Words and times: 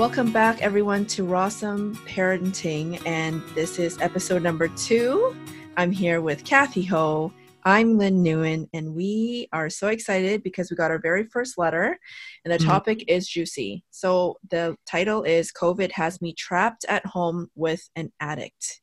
Welcome 0.00 0.32
back, 0.32 0.62
everyone, 0.62 1.04
to 1.08 1.26
Rawsome 1.26 1.94
Parenting, 2.06 3.06
and 3.06 3.42
this 3.54 3.78
is 3.78 4.00
episode 4.00 4.42
number 4.42 4.68
two. 4.68 5.36
I'm 5.76 5.92
here 5.92 6.22
with 6.22 6.42
Kathy 6.42 6.84
Ho. 6.84 7.30
I'm 7.66 7.98
Lynn 7.98 8.24
Nguyen, 8.24 8.66
and 8.72 8.94
we 8.94 9.46
are 9.52 9.68
so 9.68 9.88
excited 9.88 10.42
because 10.42 10.70
we 10.70 10.76
got 10.78 10.90
our 10.90 10.98
very 10.98 11.24
first 11.24 11.58
letter, 11.58 11.98
and 12.46 12.50
the 12.54 12.56
Mhm. 12.56 12.64
topic 12.64 13.04
is 13.08 13.28
juicy. 13.28 13.84
So 13.90 14.38
the 14.48 14.74
title 14.86 15.22
is 15.22 15.52
"COVID 15.52 15.92
has 15.92 16.22
me 16.22 16.32
trapped 16.32 16.86
at 16.88 17.04
home 17.04 17.50
with 17.54 17.90
an 17.94 18.10
addict." 18.20 18.80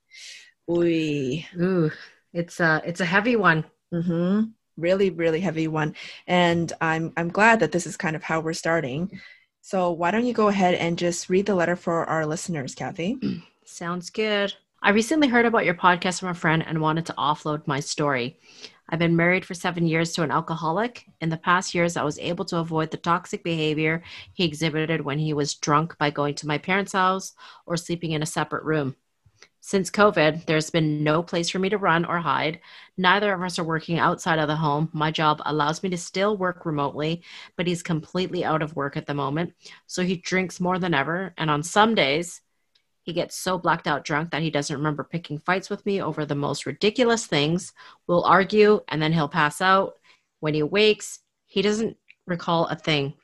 We 0.67 1.47
Ooh, 1.59 1.89
it's 2.31 2.59
a 2.59 2.83
it's 2.85 3.01
a 3.01 3.05
heavy 3.05 3.35
one. 3.35 3.65
hmm 3.91 4.41
Really, 4.77 5.09
really 5.09 5.39
heavy 5.39 5.67
one. 5.67 5.95
And 6.27 6.71
I'm 6.79 7.11
I'm 7.17 7.29
glad 7.29 7.61
that 7.61 7.71
this 7.71 7.87
is 7.87 7.97
kind 7.97 8.15
of 8.15 8.21
how 8.21 8.39
we're 8.39 8.53
starting. 8.53 9.19
So 9.67 9.91
why 9.91 10.11
don't 10.11 10.25
you 10.25 10.31
go 10.31 10.47
ahead 10.47 10.75
and 10.75 10.97
just 10.97 11.29
read 11.29 11.45
the 11.45 11.53
letter 11.53 11.75
for 11.75 12.05
our 12.05 12.25
listeners, 12.25 12.73
Kathy? 12.73 13.17
Sounds 13.65 14.09
good. 14.09 14.53
I 14.81 14.91
recently 14.91 15.27
heard 15.27 15.45
about 15.45 15.65
your 15.65 15.73
podcast 15.73 16.21
from 16.21 16.29
a 16.29 16.33
friend 16.33 16.63
and 16.65 16.79
wanted 16.79 17.05
to 17.07 17.13
offload 17.17 17.67
my 17.67 17.81
story. 17.81 18.39
I've 18.87 18.99
been 18.99 19.17
married 19.17 19.43
for 19.43 19.53
seven 19.53 19.85
years 19.85 20.13
to 20.13 20.23
an 20.23 20.31
alcoholic. 20.31 21.07
In 21.19 21.27
the 21.27 21.35
past 21.35 21.75
years, 21.75 21.97
I 21.97 22.05
was 22.05 22.17
able 22.17 22.45
to 22.45 22.59
avoid 22.59 22.91
the 22.91 22.95
toxic 22.95 23.43
behavior 23.43 24.03
he 24.31 24.45
exhibited 24.45 25.01
when 25.01 25.19
he 25.19 25.33
was 25.33 25.55
drunk 25.55 25.97
by 25.97 26.11
going 26.11 26.35
to 26.35 26.47
my 26.47 26.57
parents' 26.57 26.93
house 26.93 27.33
or 27.65 27.75
sleeping 27.75 28.13
in 28.13 28.23
a 28.23 28.25
separate 28.25 28.63
room. 28.63 28.95
Since 29.67 29.91
COVID, 29.91 30.45
there's 30.45 30.69
been 30.69 31.03
no 31.03 31.21
place 31.21 31.49
for 31.49 31.59
me 31.59 31.67
to 31.67 31.77
run 31.77 32.05
or 32.05 32.19
hide. 32.19 32.61
Neither 32.95 33.33
of 33.33 33.41
us 33.41 33.59
are 33.59 33.65
working 33.65 33.99
outside 33.99 34.39
of 34.39 34.47
the 34.47 34.55
home. 34.55 34.89
My 34.93 35.11
job 35.11 35.41
allows 35.45 35.83
me 35.83 35.89
to 35.89 35.97
still 35.97 36.37
work 36.37 36.65
remotely, 36.65 37.21
but 37.57 37.67
he's 37.67 37.83
completely 37.83 38.45
out 38.45 38.61
of 38.61 38.77
work 38.77 38.95
at 38.95 39.07
the 39.07 39.13
moment. 39.13 39.51
So 39.85 40.03
he 40.03 40.15
drinks 40.15 40.61
more 40.61 40.79
than 40.79 40.93
ever. 40.93 41.33
And 41.37 41.51
on 41.51 41.63
some 41.63 41.95
days, 41.95 42.39
he 43.01 43.11
gets 43.11 43.35
so 43.35 43.57
blacked 43.57 43.87
out 43.87 44.05
drunk 44.05 44.31
that 44.31 44.41
he 44.41 44.49
doesn't 44.49 44.77
remember 44.77 45.03
picking 45.03 45.39
fights 45.39 45.69
with 45.69 45.85
me 45.85 46.01
over 46.01 46.25
the 46.25 46.33
most 46.33 46.65
ridiculous 46.65 47.25
things. 47.25 47.73
We'll 48.07 48.23
argue 48.23 48.79
and 48.87 49.01
then 49.01 49.11
he'll 49.11 49.27
pass 49.27 49.59
out. 49.59 49.95
When 50.39 50.53
he 50.53 50.63
wakes, 50.63 51.19
he 51.45 51.61
doesn't 51.61 51.97
recall 52.25 52.67
a 52.67 52.77
thing. 52.77 53.15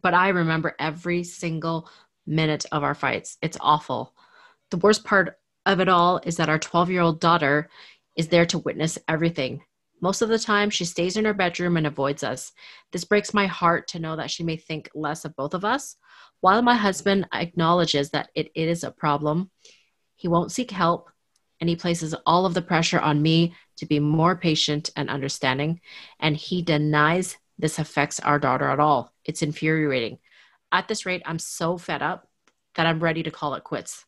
But 0.00 0.14
I 0.14 0.28
remember 0.28 0.74
every 0.78 1.24
single 1.24 1.90
minute 2.26 2.64
of 2.72 2.84
our 2.84 2.94
fights. 2.94 3.36
It's 3.42 3.58
awful. 3.60 4.14
The 4.70 4.78
worst 4.78 5.04
part 5.04 5.36
of 5.68 5.80
it 5.80 5.88
all 5.88 6.20
is 6.24 6.36
that 6.38 6.48
our 6.48 6.58
12 6.58 6.90
year 6.90 7.02
old 7.02 7.20
daughter 7.20 7.68
is 8.16 8.28
there 8.28 8.46
to 8.46 8.58
witness 8.58 8.98
everything. 9.06 9.62
Most 10.00 10.22
of 10.22 10.28
the 10.28 10.38
time, 10.38 10.70
she 10.70 10.84
stays 10.84 11.16
in 11.16 11.24
her 11.24 11.34
bedroom 11.34 11.76
and 11.76 11.86
avoids 11.86 12.24
us. 12.24 12.52
This 12.90 13.04
breaks 13.04 13.34
my 13.34 13.46
heart 13.46 13.88
to 13.88 13.98
know 13.98 14.16
that 14.16 14.30
she 14.30 14.42
may 14.42 14.56
think 14.56 14.88
less 14.94 15.24
of 15.24 15.36
both 15.36 15.54
of 15.54 15.64
us. 15.64 15.96
While 16.40 16.62
my 16.62 16.74
husband 16.74 17.28
acknowledges 17.32 18.10
that 18.10 18.30
it 18.34 18.50
is 18.54 18.82
a 18.82 18.90
problem, 18.90 19.50
he 20.16 20.26
won't 20.28 20.52
seek 20.52 20.70
help 20.70 21.10
and 21.60 21.68
he 21.68 21.76
places 21.76 22.14
all 22.24 22.46
of 22.46 22.54
the 22.54 22.62
pressure 22.62 23.00
on 23.00 23.20
me 23.20 23.54
to 23.76 23.86
be 23.86 23.98
more 23.98 24.36
patient 24.36 24.90
and 24.96 25.10
understanding. 25.10 25.80
And 26.20 26.36
he 26.36 26.62
denies 26.62 27.36
this 27.58 27.78
affects 27.78 28.20
our 28.20 28.38
daughter 28.38 28.70
at 28.70 28.80
all. 28.80 29.12
It's 29.24 29.42
infuriating. 29.42 30.18
At 30.70 30.86
this 30.86 31.04
rate, 31.04 31.22
I'm 31.26 31.40
so 31.40 31.76
fed 31.76 32.02
up 32.02 32.28
that 32.76 32.86
I'm 32.86 33.00
ready 33.00 33.24
to 33.24 33.30
call 33.30 33.54
it 33.54 33.64
quits. 33.64 34.04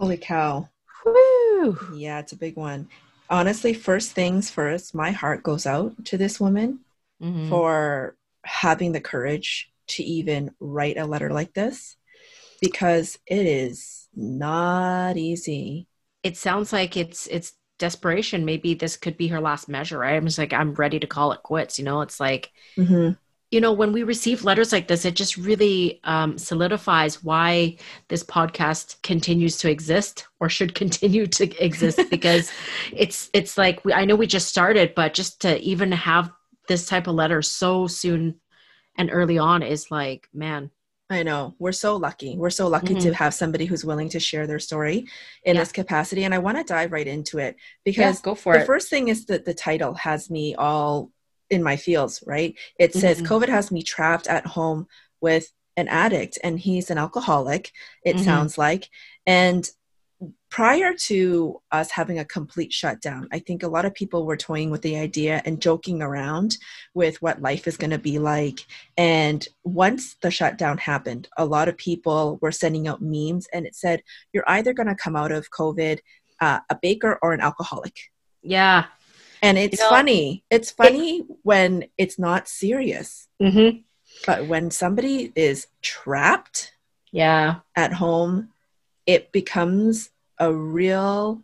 Holy 0.00 0.16
cow. 0.16 0.68
Woo! 1.04 1.78
Yeah, 1.88 2.18
it's 2.20 2.32
a 2.32 2.36
big 2.36 2.56
one. 2.56 2.88
Honestly, 3.28 3.72
first 3.74 4.12
things 4.12 4.50
first, 4.50 4.94
my 4.94 5.10
heart 5.12 5.42
goes 5.42 5.66
out 5.66 6.04
to 6.06 6.18
this 6.18 6.40
woman 6.40 6.80
Mhm. 7.20 7.46
for 7.48 8.16
having 8.44 8.92
the 8.92 9.00
courage 9.00 9.72
to 9.88 10.02
even 10.04 10.54
write 10.60 10.98
a 10.98 11.06
letter 11.06 11.30
like 11.30 11.54
this 11.54 11.96
because 12.60 13.18
it 13.26 13.46
is 13.46 14.08
not 14.14 15.16
easy. 15.16 15.88
it 16.22 16.36
sounds 16.36 16.72
like 16.72 16.96
it's 16.96 17.26
it's 17.28 17.52
desperation. 17.78 18.44
Maybe 18.44 18.74
this 18.74 18.96
could 18.96 19.16
be 19.16 19.28
her 19.28 19.40
last 19.40 19.68
measure, 19.68 19.98
right? 19.98 20.16
I'm 20.16 20.26
just 20.26 20.38
like, 20.38 20.52
I'm 20.52 20.74
ready 20.74 21.00
to 21.00 21.06
call 21.06 21.32
it 21.32 21.42
quits. 21.42 21.78
You 21.78 21.84
know, 21.84 22.02
it's 22.02 22.20
like, 22.20 22.50
hmm 22.76 23.12
you 23.50 23.60
know, 23.60 23.72
when 23.72 23.92
we 23.92 24.04
receive 24.04 24.44
letters 24.44 24.72
like 24.72 24.86
this, 24.86 25.04
it 25.04 25.14
just 25.16 25.36
really 25.36 26.00
um, 26.04 26.38
solidifies 26.38 27.24
why 27.24 27.76
this 28.08 28.22
podcast 28.22 29.02
continues 29.02 29.58
to 29.58 29.70
exist 29.70 30.26
or 30.38 30.48
should 30.48 30.74
continue 30.82 31.26
to 31.26 31.64
exist 31.64 32.00
because 32.10 32.52
it's 32.92 33.28
it's 33.32 33.58
like 33.58 33.84
we, 33.84 33.92
I 33.92 34.04
know 34.04 34.14
we 34.16 34.26
just 34.26 34.48
started, 34.48 34.94
but 34.94 35.14
just 35.14 35.40
to 35.42 35.58
even 35.60 35.90
have 35.92 36.30
this 36.68 36.86
type 36.86 37.08
of 37.08 37.14
letter 37.16 37.42
so 37.42 37.86
soon 37.88 38.36
and 38.96 39.10
early 39.12 39.38
on 39.38 39.62
is 39.62 39.90
like, 39.90 40.28
man, 40.32 40.70
I 41.08 41.24
know. 41.24 41.56
We're 41.58 41.72
so 41.72 41.96
lucky. 41.96 42.36
We're 42.36 42.50
so 42.50 42.68
lucky 42.68 42.94
to 42.94 43.12
have 43.14 43.34
somebody 43.34 43.64
who's 43.64 43.84
willing 43.84 44.10
to 44.10 44.20
share 44.20 44.46
their 44.46 44.60
story 44.60 45.08
in 45.42 45.56
Yeah. 45.56 45.62
this 45.62 45.72
capacity. 45.72 46.22
And 46.22 46.32
I 46.32 46.38
want 46.38 46.58
to 46.58 46.62
dive 46.62 46.92
right 46.92 47.06
into 47.06 47.38
it 47.38 47.56
because 47.84 48.20
go 48.20 48.36
for 48.36 48.56
the 48.56 48.64
first 48.64 48.88
thing 48.88 49.08
is 49.08 49.26
that 49.26 49.44
the 49.44 49.54
title 49.54 49.94
has 49.94 50.30
me 50.30 50.54
all 50.54 51.10
in 51.50 51.62
my 51.62 51.76
fields, 51.76 52.22
right? 52.26 52.54
It 52.78 52.94
says 52.94 53.20
Mhm. 53.20 53.26
COVID 53.26 53.48
has 53.48 53.70
me 53.70 53.82
trapped 53.82 54.26
at 54.28 54.46
home 54.46 54.86
with 55.20 55.52
an 55.76 55.88
addict 55.88 56.38
and 56.42 56.58
he's 56.58 56.90
an 56.90 56.98
alcoholic, 56.98 57.72
it 58.04 58.16
Mhm. 58.16 58.24
sounds 58.24 58.56
like. 58.58 58.88
And 59.26 59.68
prior 60.50 60.92
to 60.94 61.62
us 61.70 61.90
having 61.92 62.18
a 62.18 62.24
complete 62.24 62.72
shutdown, 62.72 63.26
I 63.32 63.38
think 63.38 63.62
a 63.62 63.68
lot 63.68 63.84
of 63.86 63.94
people 63.94 64.26
were 64.26 64.36
toying 64.36 64.70
with 64.70 64.82
the 64.82 64.96
idea 64.96 65.40
and 65.44 65.62
joking 65.62 66.02
around 66.02 66.58
with 66.92 67.22
what 67.22 67.40
life 67.40 67.66
is 67.66 67.76
going 67.78 67.90
to 67.92 67.98
be 67.98 68.18
like. 68.18 68.66
And 68.98 69.46
once 69.64 70.16
the 70.20 70.30
shutdown 70.30 70.76
happened, 70.78 71.28
a 71.38 71.46
lot 71.46 71.68
of 71.68 71.76
people 71.78 72.38
were 72.42 72.52
sending 72.52 72.86
out 72.86 73.00
memes 73.00 73.46
and 73.52 73.64
it 73.66 73.74
said, 73.74 74.02
You're 74.32 74.48
either 74.48 74.72
going 74.74 74.88
to 74.88 74.94
come 74.94 75.16
out 75.16 75.32
of 75.32 75.50
COVID 75.50 76.00
uh, 76.40 76.60
a 76.70 76.78
baker 76.80 77.18
or 77.22 77.32
an 77.32 77.40
alcoholic. 77.40 77.96
yeah. 78.42 78.86
And 79.42 79.56
it's 79.58 79.80
know, 79.80 79.88
funny. 79.88 80.44
It's 80.50 80.70
funny 80.70 81.24
when 81.42 81.86
it's 81.96 82.18
not 82.18 82.48
serious. 82.48 83.28
Mm-hmm. 83.42 83.78
But 84.26 84.46
when 84.46 84.70
somebody 84.70 85.32
is 85.34 85.66
trapped 85.82 86.72
Yeah. 87.12 87.60
at 87.74 87.92
home, 87.94 88.50
it 89.06 89.32
becomes 89.32 90.10
a 90.38 90.52
real 90.52 91.42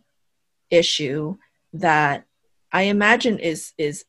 issue 0.69 1.37
that 1.73 2.25
I 2.71 2.83
imagine 2.83 3.39
is 3.39 3.73
is 3.77 4.05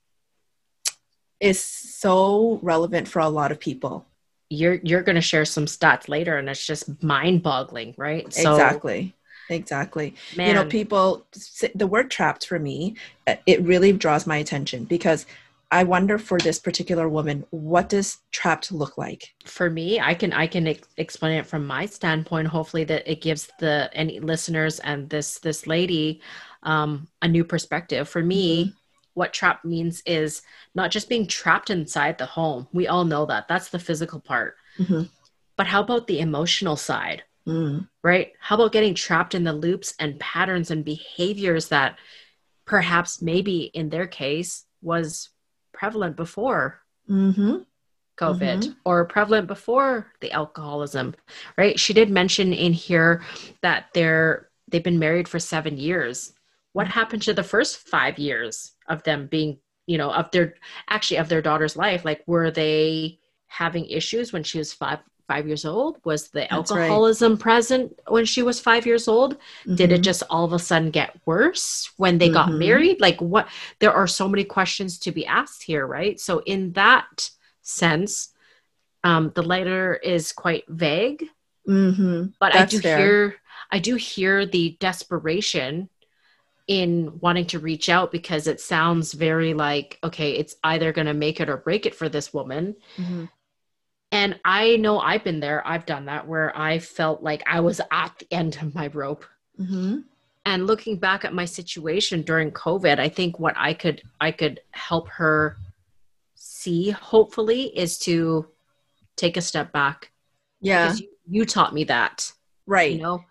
is 1.41 1.61
so 1.63 2.59
relevant 2.63 3.07
for 3.09 3.21
a 3.21 3.29
lot 3.29 3.53
of 3.53 3.61
people. 3.61 4.05
you're 4.51 4.81
you're 4.83 5.03
going 5.03 5.15
to 5.15 5.21
share 5.21 5.45
some 5.45 5.67
stats 5.67 6.09
later 6.09 6.37
and 6.39 6.49
it's 6.49 6.65
just 6.65 7.03
mind-boggling 7.03 7.95
right 7.99 8.33
so 8.33 8.53
exactly. 8.55 9.15
Exactly. 9.49 10.15
man, 10.37 10.49
you 10.49 10.55
know 10.55 10.65
people 10.65 11.27
the 11.75 11.87
word 11.87 12.11
trapped 12.11 12.47
for 12.47 12.59
me 12.59 12.95
uh, 13.27 13.37
it 13.47 13.61
really 13.63 13.93
draws 13.93 14.27
my 14.27 14.37
attention 14.37 14.85
because 14.85 15.27
i 15.71 15.83
wonder 15.85 16.19
for 16.19 16.39
this 16.39 16.59
particular 16.59 17.09
woman 17.09 17.45
what 17.51 17.89
does 17.89 18.19
trapped 18.31 18.73
look 18.73 18.97
like? 18.99 19.35
For 19.45 19.69
me 19.71 20.01
i 20.01 20.15
can 20.15 20.33
i 20.33 20.47
can 20.47 20.67
ex- 20.69 20.89
explain 20.97 21.39
it 21.39 21.47
from 21.47 21.67
my 21.67 21.87
standpoint. 21.87 22.49
Hopefully 22.49 22.85
that 22.85 23.11
it 23.11 23.21
gives 23.21 23.51
the 23.59 23.91
any 23.93 24.21
listeners 24.21 24.79
and 24.81 25.09
this 25.11 25.39
this 25.41 25.67
lady 25.67 26.21
um 26.63 27.09
a 27.23 27.29
new 27.29 27.45
perspective. 27.45 28.09
For 28.09 28.23
me 28.23 28.45
Mm-hmm. 28.65 28.71
what 29.15 29.33
trapped 29.33 29.65
means 29.65 30.03
is 30.07 30.43
not 30.75 30.91
just 30.91 31.09
being 31.09 31.27
trapped 31.27 31.71
inside 31.71 32.17
the 32.19 32.27
home. 32.27 32.69
We 32.73 32.87
all 32.87 33.05
know 33.05 33.27
that. 33.27 33.49
That's 33.49 33.69
the 33.71 33.79
physical 33.89 34.21
part. 34.21 34.55
Mhm. 34.79 35.09
but 35.57 35.67
how 35.67 35.81
about 35.83 36.07
the 36.07 36.21
emotional 36.21 36.77
side 36.77 37.25
Mm, 37.49 37.89
right? 38.05 38.33
How 38.41 38.57
about 38.57 38.73
getting 38.73 38.95
trapped 38.95 39.35
in 39.35 39.45
the 39.45 39.53
loops 39.53 39.95
and 39.99 40.21
patterns 40.21 40.71
and 40.71 40.85
behaviors 40.85 41.69
that 41.69 41.99
perhaps 42.67 43.23
maybe 43.23 43.63
in 43.75 43.89
their 43.89 44.07
case 44.07 44.67
was 44.83 45.31
prevalent 45.73 46.17
before 46.17 46.81
mhm, 47.09 47.65
COVID 48.19 48.75
or 48.85 49.07
prevalent 49.07 49.47
before 49.47 50.13
the 50.21 50.33
alcoholism, 50.33 51.15
right? 51.57 51.79
She 51.79 51.95
did 51.95 52.11
mention 52.11 52.53
in 52.53 52.73
here 52.73 53.23
that 53.63 53.87
they're 53.95 54.51
they've 54.69 54.85
been 54.85 54.99
married 54.99 55.29
for 55.29 55.39
7 55.39 55.79
years. 55.79 56.33
What 56.73 56.89
happened 56.89 57.23
to 57.23 57.33
the 57.35 57.43
first 57.43 57.79
5 57.79 58.19
years 58.19 58.73
of 58.89 59.03
them 59.05 59.27
being, 59.29 59.59
you 59.87 59.97
know, 59.99 60.11
of 60.13 60.31
their 60.31 60.55
actually 60.89 61.19
of 61.19 61.29
their 61.29 61.43
daughter's 61.43 61.77
life? 61.77 62.05
Like 62.05 62.23
were 62.27 62.51
they 62.51 63.21
having 63.47 63.87
issues 63.87 64.33
when 64.33 64.43
she 64.43 64.59
was 64.59 64.73
5 64.75 64.99
5 65.29 65.47
years 65.47 65.65
old? 65.65 65.99
Was 66.05 66.29
the 66.31 66.47
That's 66.51 66.73
right. 66.73 66.89
alcoholism 66.89 67.37
present 67.39 67.97
when 68.09 68.25
she 68.25 68.43
was 68.43 68.59
5 68.59 68.87
years 68.87 69.07
old? 69.07 69.37
did 69.75 69.93
it 69.93 70.01
mhm. 70.01 70.05
just 70.05 70.23
all 70.31 70.45
of 70.45 70.53
a 70.55 70.59
sudden 70.59 70.91
get 70.91 71.15
worse 71.27 71.91
when 71.99 72.19
they 72.19 72.31
got 72.31 72.49
Mhm. 72.49 72.59
married 72.59 73.01
like 73.01 73.21
what 73.21 73.47
there 73.79 73.93
are 73.93 74.07
so 74.07 74.27
many 74.29 74.45
questions 74.45 74.99
to 75.01 75.13
be 75.13 75.25
asked 75.27 75.63
here 75.63 75.87
right 75.87 76.19
so 76.19 76.39
in 76.55 76.73
that 76.73 77.31
sense 77.63 78.33
um 79.05 79.31
the 79.35 79.43
letter 79.43 79.95
is 79.97 80.33
quite 80.33 80.65
vague 80.69 81.23
Mhm. 81.69 82.33
but 82.41 82.53
That's 82.55 82.73
i 82.75 82.77
do 82.77 82.81
fair. 82.81 82.99
hear 82.99 83.37
i 83.71 83.79
do 83.79 83.95
hear 83.97 84.47
the 84.47 84.77
desperation 84.81 85.89
in 86.67 87.19
wanting 87.21 87.47
to 87.47 87.59
reach 87.59 87.89
out 87.89 88.11
because 88.13 88.47
it 88.47 88.61
sounds 88.61 89.13
very 89.13 89.53
like 89.55 89.99
okay 90.03 90.33
it's 90.33 90.57
either 90.65 90.93
going 90.93 91.07
to 91.07 91.15
make 91.27 91.41
it 91.41 91.49
or 91.49 91.57
break 91.59 91.85
it 91.87 91.95
for 91.95 92.09
this 92.09 92.33
woman 92.33 92.75
Mhm. 92.97 93.29
And 94.11 94.41
I 94.45 94.77
know 94.77 95.01
I've 95.01 95.23
been 95.23 95.41
there, 95.41 95.67
I've 95.67 95.85
done 95.85 96.07
that 96.07 96.27
where 96.27 96.57
I 96.59 96.79
felt 96.79 97.23
like 97.23 97.43
I 97.47 97.61
was 97.61 97.81
at 97.91 98.19
the 98.19 98.27
end 98.31 98.57
of 98.63 98.75
my 98.75 98.87
rope. 98.89 99.25
Mm-hmm. 99.61 99.99
And 100.47 100.67
looking 100.67 100.97
back 100.97 101.27
at 101.27 101.35
my 101.35 101.45
situation 101.45 102.23
during 102.23 102.51
COVID, 102.53 102.99
I 102.99 103.11
think 103.11 103.39
what 103.39 103.55
I 103.59 103.75
could 103.75 104.01
I 104.19 104.33
could 104.33 104.61
help 104.71 105.09
her 105.11 105.59
see 106.35 106.91
hopefully 106.91 107.65
is 107.77 107.99
to 108.01 108.49
take 109.17 109.37
a 109.37 109.43
step 109.43 109.73
back. 109.73 110.11
Yeah. 110.63 110.87
Because 110.87 111.01
you, 111.01 111.09
you 111.29 111.45
taught 111.45 111.75
me 111.75 111.85
that. 111.85 112.33
Right. 112.67 112.93
You 112.93 113.03
know, 113.03 113.25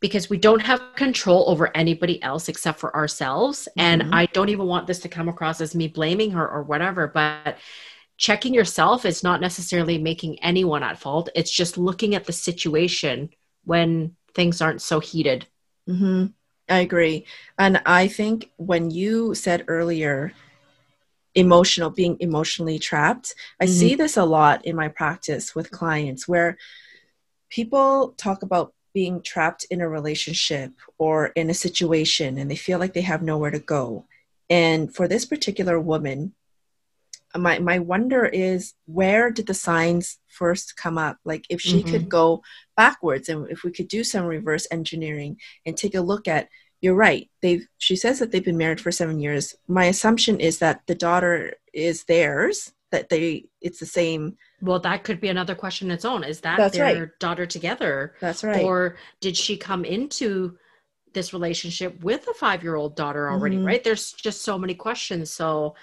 because 0.00 0.28
we 0.28 0.36
don't 0.36 0.60
have 0.60 0.82
control 0.96 1.44
over 1.48 1.74
anybody 1.74 2.22
else 2.22 2.48
except 2.48 2.78
for 2.78 2.94
ourselves. 2.94 3.68
And 3.78 4.02
Mhm. 4.02 4.14
I 4.14 4.26
don't 4.26 4.48
even 4.50 4.66
want 4.66 4.86
this 4.86 4.98
to 5.00 5.08
come 5.08 5.28
across 5.28 5.60
as 5.60 5.74
me 5.74 5.88
blaming 5.88 6.32
her 6.32 6.46
or 6.46 6.62
whatever, 6.62 7.06
but 7.06 7.56
checking 8.20 8.52
yourself 8.52 9.06
is 9.06 9.24
not 9.24 9.40
necessarily 9.40 9.96
making 9.98 10.38
anyone 10.44 10.82
at 10.82 10.98
fault. 10.98 11.30
It's 11.34 11.50
just 11.50 11.78
looking 11.78 12.14
at 12.14 12.26
the 12.26 12.32
situation 12.32 13.30
when 13.64 14.14
things 14.34 14.60
aren't 14.60 14.82
so 14.82 15.00
heated. 15.00 15.46
hmm 15.88 16.26
I 16.68 16.80
agree. 16.80 17.26
And 17.58 17.82
I 17.84 18.06
think 18.06 18.50
when 18.56 18.92
you 18.92 19.34
said 19.34 19.64
earlier, 19.66 20.32
emotional, 21.34 21.90
being 21.90 22.16
emotionally 22.20 22.78
trapped, 22.78 23.34
I 23.60 23.64
Mhm. 23.64 23.68
see 23.68 23.94
this 23.96 24.16
a 24.16 24.24
lot 24.24 24.64
in 24.64 24.76
my 24.76 24.88
practice 24.88 25.54
with 25.54 25.72
clients 25.72 26.28
where 26.28 26.56
people 27.48 28.14
talk 28.18 28.42
about 28.42 28.72
being 28.92 29.22
trapped 29.22 29.66
in 29.70 29.80
a 29.80 29.88
relationship 29.88 30.72
or 30.98 31.28
in 31.28 31.50
a 31.50 31.54
situation 31.54 32.38
and 32.38 32.50
they 32.50 32.56
feel 32.56 32.78
like 32.78 32.92
they 32.92 33.00
have 33.12 33.22
nowhere 33.22 33.50
to 33.50 33.58
go. 33.58 34.04
And 34.48 34.94
for 34.94 35.08
this 35.08 35.24
particular 35.24 35.80
woman, 35.80 36.34
my, 37.36 37.58
my 37.58 37.78
wonder 37.78 38.24
is 38.26 38.74
where 38.86 39.30
did 39.30 39.46
the 39.46 39.54
signs 39.54 40.18
first 40.28 40.76
come 40.76 40.98
up? 40.98 41.18
Like 41.24 41.44
if 41.48 41.60
she 41.60 41.82
could 41.82 42.08
go 42.08 42.42
backwards 42.76 43.28
and 43.28 43.48
if 43.50 43.62
we 43.62 43.70
could 43.70 43.88
do 43.88 44.02
some 44.04 44.24
reverse 44.24 44.66
engineering 44.70 45.36
and 45.64 45.76
take 45.76 45.94
a 45.94 46.00
look 46.00 46.26
at 46.28 46.48
you're 46.82 46.94
right 46.94 47.28
they've 47.42 47.66
she 47.76 47.94
says 47.94 48.18
that 48.18 48.32
they've 48.32 48.44
been 48.44 48.56
married 48.56 48.80
for 48.80 48.90
seven 48.90 49.20
years 49.20 49.54
my 49.68 49.84
assumption 49.84 50.40
is 50.40 50.60
that 50.60 50.80
the 50.86 50.94
daughter 50.94 51.52
is 51.74 52.04
theirs 52.04 52.72
that 52.90 53.10
they 53.10 53.44
it's 53.60 53.78
the 53.78 53.86
same 53.86 54.36
Well, 54.62 54.80
that 54.80 55.04
could 55.04 55.20
be 55.20 55.28
another 55.28 55.54
question 55.54 55.90
its 55.90 56.04
own. 56.06 56.24
Is 56.24 56.40
that 56.40 56.56
That's 56.56 56.76
their 56.76 56.84
right. 56.84 57.08
daughter 57.20 57.46
together? 57.46 58.14
that's 58.20 58.42
right 58.42 58.64
Or 58.64 58.96
did 59.20 59.36
she 59.36 59.56
come 59.56 59.84
into 59.84 60.56
this 61.12 61.32
relationship 61.32 62.02
with 62.02 62.26
a 62.28 62.34
five 62.34 62.62
year 62.62 62.76
old 62.76 62.96
daughter 62.96 63.30
already? 63.30 63.56
Mhm. 63.56 63.66
Right? 63.66 63.84
There's 63.84 64.12
just 64.12 64.42
so 64.42 64.58
many 64.58 64.74
questions. 64.74 65.30
So 65.30 65.74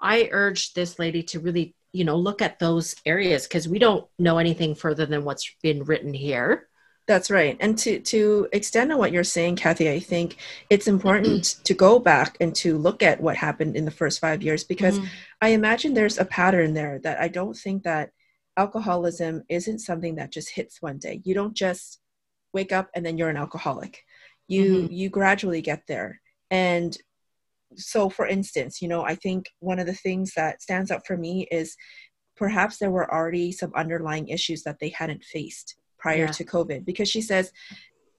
I 0.00 0.28
urge 0.32 0.74
this 0.74 0.98
lady 0.98 1.22
to 1.24 1.40
really, 1.40 1.74
you 1.92 2.04
know, 2.04 2.16
look 2.16 2.42
at 2.42 2.58
those 2.58 2.94
areas 3.04 3.46
because 3.46 3.68
we 3.68 3.78
don't 3.78 4.06
know 4.18 4.38
anything 4.38 4.74
further 4.74 5.06
than 5.06 5.24
what's 5.24 5.54
been 5.62 5.84
written 5.84 6.14
here. 6.14 6.68
That's 7.06 7.30
right. 7.30 7.56
And 7.58 7.78
to 7.78 8.00
to 8.00 8.48
extend 8.52 8.92
on 8.92 8.98
what 8.98 9.12
you're 9.12 9.24
saying, 9.24 9.56
Kathy, 9.56 9.90
I 9.90 9.98
think 9.98 10.36
it's 10.68 10.86
important 10.86 11.56
to 11.64 11.74
go 11.74 11.98
back 11.98 12.36
and 12.40 12.54
to 12.56 12.76
look 12.76 13.02
at 13.02 13.20
what 13.20 13.36
happened 13.36 13.76
in 13.76 13.86
the 13.86 13.90
first 13.90 14.20
five 14.20 14.42
years 14.42 14.62
because 14.64 14.98
Mhm. 14.98 15.08
I 15.40 15.48
imagine 15.50 15.94
there's 15.94 16.18
a 16.18 16.24
pattern 16.26 16.74
there 16.74 16.98
that 17.00 17.18
I 17.20 17.28
don't 17.28 17.56
think 17.56 17.84
that 17.84 18.10
alcoholism 18.58 19.42
isn't 19.48 19.78
something 19.78 20.16
that 20.16 20.32
just 20.32 20.50
hits 20.50 20.82
one 20.82 20.98
day. 20.98 21.22
You 21.24 21.32
don't 21.34 21.54
just 21.54 22.00
wake 22.52 22.72
up 22.72 22.90
and 22.94 23.06
then 23.06 23.16
you're 23.16 23.30
an 23.30 23.36
alcoholic. 23.36 24.04
You 24.46 24.88
you 24.90 25.08
gradually 25.08 25.62
get 25.62 25.86
there. 25.86 26.20
And 26.50 26.96
so 27.76 28.08
for 28.08 28.26
instance, 28.26 28.80
you 28.82 28.88
know, 28.88 29.02
I 29.04 29.14
think 29.14 29.50
one 29.60 29.78
of 29.78 29.86
the 29.86 29.94
things 29.94 30.32
that 30.34 30.62
stands 30.62 30.90
out 30.90 31.06
for 31.06 31.16
me 31.16 31.46
is 31.50 31.76
perhaps 32.36 32.78
there 32.78 32.90
were 32.90 33.12
already 33.12 33.52
some 33.52 33.72
underlying 33.74 34.28
issues 34.28 34.62
that 34.62 34.78
they 34.80 34.88
hadn't 34.90 35.24
faced 35.24 35.76
prior 35.98 36.24
Yeah. 36.26 36.30
to 36.32 36.44
COVID 36.44 36.84
because 36.84 37.08
she 37.08 37.20
says 37.20 37.52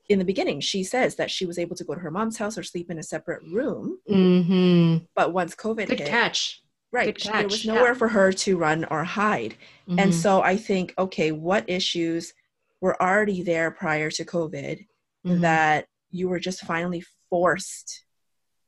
in 0.09 0.19
the 0.19 0.25
beginning 0.25 0.59
she 0.59 0.83
says 0.83 1.15
that 1.15 1.31
she 1.31 1.45
was 1.45 1.57
able 1.59 1.75
to 1.75 1.83
go 1.83 1.93
to 1.93 2.01
her 2.01 2.11
mom's 2.11 2.37
house 2.37 2.57
or 2.57 2.63
sleep 2.63 2.89
in 2.91 2.97
a 2.99 3.03
separate 3.03 3.41
room 3.43 3.99
Mhm. 4.09 5.07
but 5.15 5.33
once 5.33 5.55
covid 5.55 5.87
Good 5.87 5.99
hit 5.99 6.07
catch. 6.09 6.61
right 6.91 7.15
good 7.15 7.31
there 7.31 7.43
was 7.43 7.53
catch, 7.53 7.65
yeah. 7.65 7.73
nowhere 7.75 7.93
for 7.95 8.07
her 8.07 8.31
to 8.33 8.57
run 8.57 8.85
or 8.85 9.03
hide 9.03 9.55
and 9.87 10.11
Mhm. 10.11 10.13
so 10.13 10.41
i 10.41 10.57
think 10.57 10.95
okay 10.97 11.31
what 11.31 11.69
issues 11.69 12.33
were 12.81 12.99
already 13.01 13.43
there 13.43 13.69
prior 13.69 14.09
to 14.09 14.25
covid 14.25 14.87
Mhm. 15.25 15.41
that 15.41 15.85
you 16.09 16.27
were 16.27 16.39
just 16.39 16.61
finally 16.61 17.03
forced 17.29 18.03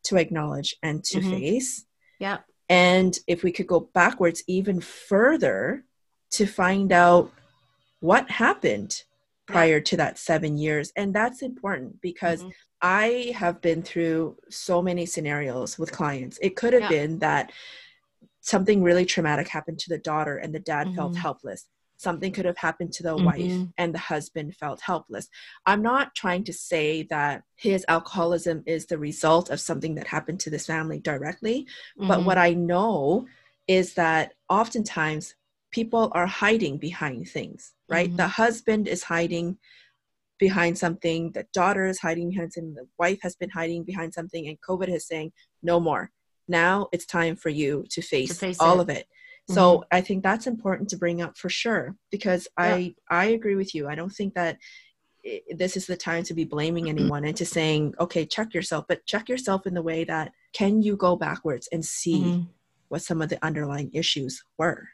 to 0.04 0.18
acknowledge 0.18 0.76
and 0.84 1.04
to 1.06 1.20
Mhm. 1.20 1.30
face 1.30 1.86
yeah. 2.20 2.40
and 2.70 3.20
if 3.28 3.44
we 3.44 3.52
could 3.52 3.68
go 3.68 3.80
backwards 3.94 4.44
even 4.48 4.80
further 4.82 5.84
to 6.32 6.46
find 6.46 6.92
out 6.92 7.32
what 8.00 8.30
happened 8.32 9.04
prior 9.48 9.82
to 9.82 9.98
that 9.98 10.18
seven 10.18 10.58
years. 10.58 10.94
And 10.96 11.14
that's 11.14 11.42
important 11.42 12.00
because 12.02 12.44
Mhm. 12.44 12.52
I 12.82 13.34
have 13.36 13.60
been 13.62 13.84
through 13.84 14.38
so 14.50 14.82
many 14.82 15.06
scenarios 15.06 15.78
with 15.78 15.92
clients. 15.92 16.40
It 16.42 16.56
could 16.56 16.72
have 16.74 16.84
Yeah. 16.84 16.90
been 16.90 17.20
that 17.20 17.52
something 18.40 18.82
really 18.82 19.06
traumatic 19.06 19.50
happened 19.50 19.78
to 19.80 19.90
the 19.90 19.98
daughter 19.98 20.38
and 20.38 20.56
the 20.56 20.60
dad 20.60 20.96
felt 20.96 21.14
Mhm. 21.14 21.18
helpless. 21.18 21.68
Something 22.02 22.32
could 22.32 22.46
have 22.46 22.58
happened 22.58 22.92
to 22.94 23.04
the 23.04 23.16
wife 23.16 23.38
Mhm. 23.38 23.74
and 23.78 23.94
the 23.94 24.00
husband 24.00 24.56
felt 24.56 24.82
helpless. 24.82 25.30
I'm 25.68 25.84
not 25.84 26.16
trying 26.16 26.44
to 26.46 26.54
say 26.54 27.04
that 27.04 27.44
his 27.56 27.86
alcoholism 27.88 28.64
is 28.66 28.88
the 28.88 28.98
result 28.98 29.52
of 29.52 29.60
something 29.60 29.94
that 29.96 30.08
happened 30.08 30.40
to 30.42 30.50
this 30.50 30.66
family 30.66 31.00
directly, 31.00 31.68
but 31.98 32.22
Mhm. 32.22 32.26
what 32.26 32.40
I 32.40 32.56
know 32.56 33.28
is 33.68 33.94
that 33.94 34.34
oftentimes 34.50 35.36
people 35.70 36.12
are 36.14 36.26
hiding 36.26 36.80
behind 36.80 37.30
things, 37.30 37.74
right? 37.88 38.10
Mhm. 38.12 38.18
The 38.18 38.30
husband 38.30 38.88
is 38.88 39.04
hiding 39.04 39.60
behind 40.40 40.80
something, 40.80 41.32
the 41.34 41.46
daughter 41.54 41.86
is 41.86 42.00
hiding 42.00 42.32
behind 42.32 42.52
something, 42.52 42.74
the 42.74 42.90
wife 42.98 43.20
has 43.22 43.36
been 43.36 43.52
hiding 43.52 43.84
behind 43.84 44.12
something, 44.12 44.48
and 44.48 44.60
COVID 44.62 44.90
is 44.90 45.06
saying, 45.06 45.32
no 45.62 45.80
more. 45.80 46.12
Now 46.48 46.90
it's 46.92 47.06
time 47.06 47.36
for 47.36 47.50
you 47.50 47.86
to 47.92 48.02
face, 48.02 48.40
face 48.40 48.58
all 48.60 48.80
it. 48.80 48.82
of 48.82 48.90
it. 48.90 49.08
So 49.54 49.86
I 49.92 50.02
think 50.02 50.24
that's 50.24 50.48
important 50.48 50.90
to 50.90 50.98
bring 50.98 51.22
up 51.22 51.38
for 51.38 51.50
sure 51.50 51.96
because 52.12 52.48
I 52.58 52.96
I 53.10 53.26
agree 53.26 53.56
with 53.56 53.74
you. 53.76 53.88
I 53.88 53.96
don't 53.96 54.10
think 54.20 54.34
that 54.36 54.58
this 55.56 55.78
is 55.78 55.86
the 55.86 55.98
time 55.98 56.24
to 56.24 56.34
be 56.34 56.46
blaming 56.46 56.90
anyone 56.90 57.26
and 57.26 57.38
to 57.38 57.46
saying, 57.46 57.94
okay, 58.00 58.26
check 58.26 58.54
yourself, 58.54 58.86
but 58.88 59.06
check 59.06 59.30
yourself 59.30 59.68
in 59.68 59.74
the 59.74 59.82
way 59.82 60.04
that 60.06 60.32
can 60.54 60.82
you 60.82 60.96
go 60.96 61.16
backwards 61.16 61.68
and 61.72 61.84
see 61.86 62.16
Mhm. 62.24 62.48
what 62.90 63.02
some 63.04 63.22
of 63.22 63.30
the 63.30 63.44
underlying 63.46 63.92
issues 63.94 64.44
were? 64.58 64.88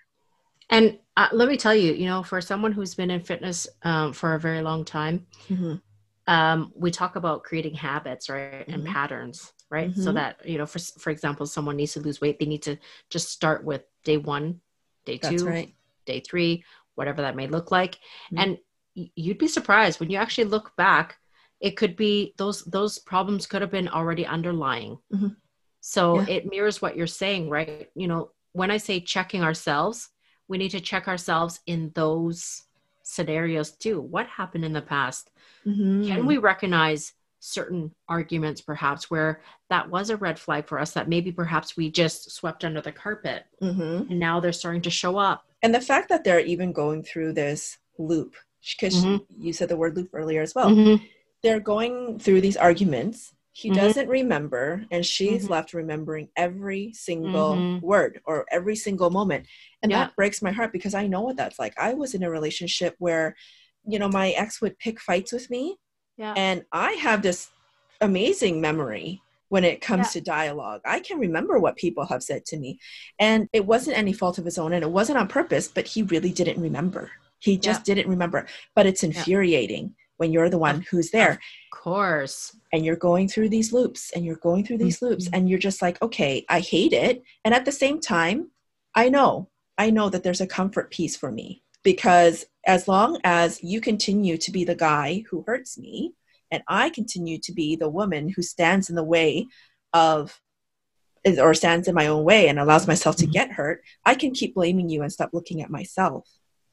And 0.69 0.99
uh, 1.15 1.29
let 1.31 1.47
me 1.47 1.55
tell 1.55 1.73
you, 1.75 1.93
you 1.93 2.05
know, 2.05 2.23
for 2.23 2.41
someone 2.41 2.73
who's 2.73 2.93
been 2.93 3.09
in 3.09 3.21
fitness 3.21 3.67
um, 3.83 4.11
for 4.11 4.33
a 4.33 4.39
very 4.39 4.61
long 4.61 4.83
time, 4.83 5.25
Mhm. 5.49 5.81
um, 6.27 6.73
we 6.75 6.91
talk 6.91 7.15
about 7.15 7.43
creating 7.43 7.73
habits, 7.75 8.27
right, 8.29 8.67
and 8.67 8.83
Mhm. 8.83 8.87
patterns, 8.93 9.53
right? 9.69 9.95
So 9.95 10.11
Mhm. 10.11 10.15
that 10.15 10.45
you 10.45 10.57
know, 10.57 10.65
for 10.65 10.79
for 10.99 11.09
example, 11.09 11.45
someone 11.45 11.77
needs 11.77 11.93
to 11.93 12.01
lose 12.01 12.19
weight, 12.19 12.37
they 12.37 12.45
need 12.45 12.63
to 12.63 12.75
just 13.09 13.29
start 13.29 13.63
with 13.63 13.83
day 14.07 14.17
one, 14.17 14.61
day 15.05 15.17
two, 15.17 15.45
right. 15.45 15.75
day 16.05 16.21
three, 16.21 16.63
whatever 16.95 17.21
that 17.21 17.35
may 17.35 17.47
look 17.47 17.69
like, 17.71 17.99
Mhm. 18.31 18.37
and 18.41 18.57
you'd 18.95 19.37
be 19.37 19.47
surprised 19.47 19.99
when 19.99 20.09
you 20.09 20.17
actually 20.17 20.45
look 20.45 20.75
back. 20.77 21.19
It 21.59 21.75
could 21.77 21.95
be 21.95 22.33
those 22.37 22.63
those 22.63 22.97
problems 22.99 23.45
could 23.45 23.61
have 23.61 23.71
been 23.77 23.89
already 23.89 24.25
underlying. 24.25 24.97
Mhm. 25.13 25.35
So 25.81 26.21
Yeah. 26.21 26.35
it 26.35 26.45
mirrors 26.45 26.81
what 26.81 26.95
you're 26.95 27.15
saying, 27.23 27.49
right? 27.49 27.89
You 27.95 28.07
know, 28.07 28.31
when 28.53 28.71
I 28.71 28.77
say 28.77 28.99
checking 29.01 29.43
ourselves, 29.43 30.09
we 30.47 30.57
need 30.57 30.71
to 30.71 30.87
check 30.91 31.07
ourselves 31.07 31.59
in 31.65 31.91
those 31.93 32.63
scenarios 33.03 33.71
too. 33.83 33.99
What 33.99 34.27
happened 34.27 34.65
in 34.65 34.73
the 34.73 34.81
past? 34.81 35.29
Mhm. 35.65 36.07
Can 36.07 36.25
we 36.25 36.37
recognize 36.37 37.13
certain 37.47 37.91
arguments 38.09 38.61
perhaps 38.61 39.09
where 39.09 39.41
that 39.69 39.89
was 39.89 40.09
a 40.09 40.17
red 40.17 40.37
flag 40.37 40.67
for 40.67 40.79
us 40.79 40.91
that 40.91 41.07
maybe 41.07 41.31
perhaps 41.31 41.77
we 41.77 41.89
just 41.89 42.31
swept 42.31 42.65
under 42.65 42.81
the 42.81 42.91
carpet 42.91 43.45
Mhm. 43.61 44.09
and 44.09 44.19
now 44.19 44.39
they're 44.39 44.51
starting 44.51 44.81
to 44.81 44.89
show 44.89 45.17
up? 45.17 45.43
And 45.63 45.73
the 45.73 45.81
fact 45.81 46.09
that 46.09 46.23
they're 46.23 46.39
even 46.39 46.71
going 46.71 47.03
through 47.03 47.33
this 47.33 47.77
loop, 47.97 48.35
because 48.61 49.05
Mhm. 49.05 49.25
you 49.39 49.53
said 49.53 49.69
the 49.69 49.77
word 49.77 49.95
loop 49.95 50.09
earlier 50.13 50.41
as 50.41 50.53
well, 50.53 50.69
Mhm. 50.69 51.01
they're 51.41 51.59
going 51.59 52.19
through 52.19 52.41
these 52.41 52.57
arguments. 52.57 53.33
He 53.53 53.71
Mhm. 53.71 53.75
doesn't 53.75 54.07
remember, 54.07 54.85
and 54.91 55.03
she's 55.03 55.45
Mhm. 55.45 55.49
left 55.49 55.73
remembering 55.73 56.29
every 56.35 56.93
single 56.93 57.55
Mhm. 57.55 57.81
word 57.81 58.21
or 58.25 58.45
every 58.51 58.75
single 58.75 59.09
moment. 59.09 59.47
And 59.81 59.91
Yeah. 59.91 60.05
that 60.05 60.15
breaks 60.15 60.41
my 60.43 60.51
heart 60.51 60.71
because 60.71 60.93
I 60.93 61.07
know 61.07 61.21
what 61.21 61.37
that's 61.37 61.57
like. 61.57 61.73
I 61.79 61.93
was 61.95 62.13
in 62.13 62.21
a 62.23 62.29
relationship 62.29 62.95
where, 62.99 63.35
you 63.87 63.97
know, 63.97 64.09
my 64.09 64.31
ex 64.31 64.61
would 64.61 64.77
pick 64.77 64.99
fights 64.99 65.31
with 65.31 65.49
me, 65.49 65.77
Yeah. 66.17 66.33
and 66.35 66.65
I 66.71 66.93
have 66.93 67.21
this 67.21 67.49
amazing 68.01 68.59
memory 68.61 69.21
when 69.49 69.63
it 69.63 69.81
comes 69.81 70.07
Yeah. 70.07 70.19
to 70.19 70.21
dialogue. 70.21 70.81
I 70.85 70.99
can 70.99 71.19
remember 71.19 71.57
what 71.59 71.77
people 71.77 72.05
have 72.07 72.21
said 72.21 72.45
to 72.47 72.57
me. 72.57 72.79
And 73.19 73.47
it 73.53 73.65
wasn't 73.65 73.97
any 73.97 74.13
fault 74.13 74.37
of 74.37 74.45
his 74.45 74.57
own 74.57 74.73
and 74.73 74.83
it 74.83 74.91
wasn't 74.91 75.17
on 75.19 75.27
purpose, 75.27 75.67
but 75.67 75.87
he 75.87 76.03
really 76.03 76.31
didn't 76.31 76.61
remember. 76.61 77.11
He 77.39 77.57
just 77.57 77.85
didn't 77.85 78.09
remember. 78.09 78.47
But 78.75 78.87
it's 78.87 79.03
infuriating 79.03 79.95
when 80.17 80.33
you're 80.33 80.49
the 80.49 80.57
one 80.57 80.81
who's 80.89 81.11
there 81.11 81.33
Of 81.33 81.39
course. 81.71 82.55
and 82.73 82.83
you're 82.83 82.95
going 82.95 83.27
through 83.29 83.49
these 83.49 83.71
loops 83.71 84.11
and 84.11 84.25
you're 84.25 84.35
going 84.37 84.65
through 84.65 84.79
these 84.79 85.01
loops 85.01 85.25
Mhm. 85.29 85.29
and 85.33 85.49
you're 85.49 85.59
just 85.59 85.81
like, 85.81 86.01
okay, 86.01 86.43
I 86.49 86.59
hate 86.59 86.91
it. 86.93 87.23
And 87.45 87.53
at 87.53 87.65
the 87.65 87.71
same 87.71 87.99
time, 88.01 88.51
I 88.95 89.09
know, 89.09 89.49
I 89.77 89.91
know 89.91 90.09
that 90.09 90.23
there's 90.23 90.41
a 90.41 90.47
comfort 90.47 90.89
piece 90.91 91.15
for 91.15 91.31
me 91.31 91.61
because 91.87 92.45
as 92.65 92.85
long 92.89 93.17
as 93.23 93.63
you 93.63 93.79
continue 93.79 94.35
to 94.35 94.51
be 94.51 94.65
the 94.65 94.75
guy 94.75 95.23
who 95.29 95.45
hurts 95.47 95.77
me 95.77 96.11
and 96.51 96.61
I 96.67 96.89
continue 96.89 97.37
to 97.39 97.53
be 97.53 97.77
the 97.77 97.87
woman 97.87 98.27
who 98.27 98.41
stands 98.41 98.89
in 98.89 98.97
the 98.97 99.05
way 99.05 99.47
of 99.93 100.37
or 101.39 101.53
stands 101.53 101.87
in 101.87 101.95
my 101.95 102.07
own 102.07 102.25
way 102.25 102.49
and 102.49 102.59
allows 102.59 102.87
myself 102.87 103.15
to 103.17 103.23
Mm-hmm. 103.23 103.31
get 103.31 103.53
hurt, 103.53 103.83
I 104.05 104.15
can 104.15 104.33
keep 104.33 104.55
blaming 104.55 104.89
you 104.89 105.01
and 105.01 105.13
stop 105.13 105.29
looking 105.31 105.61
at 105.61 105.69
myself. 105.69 106.27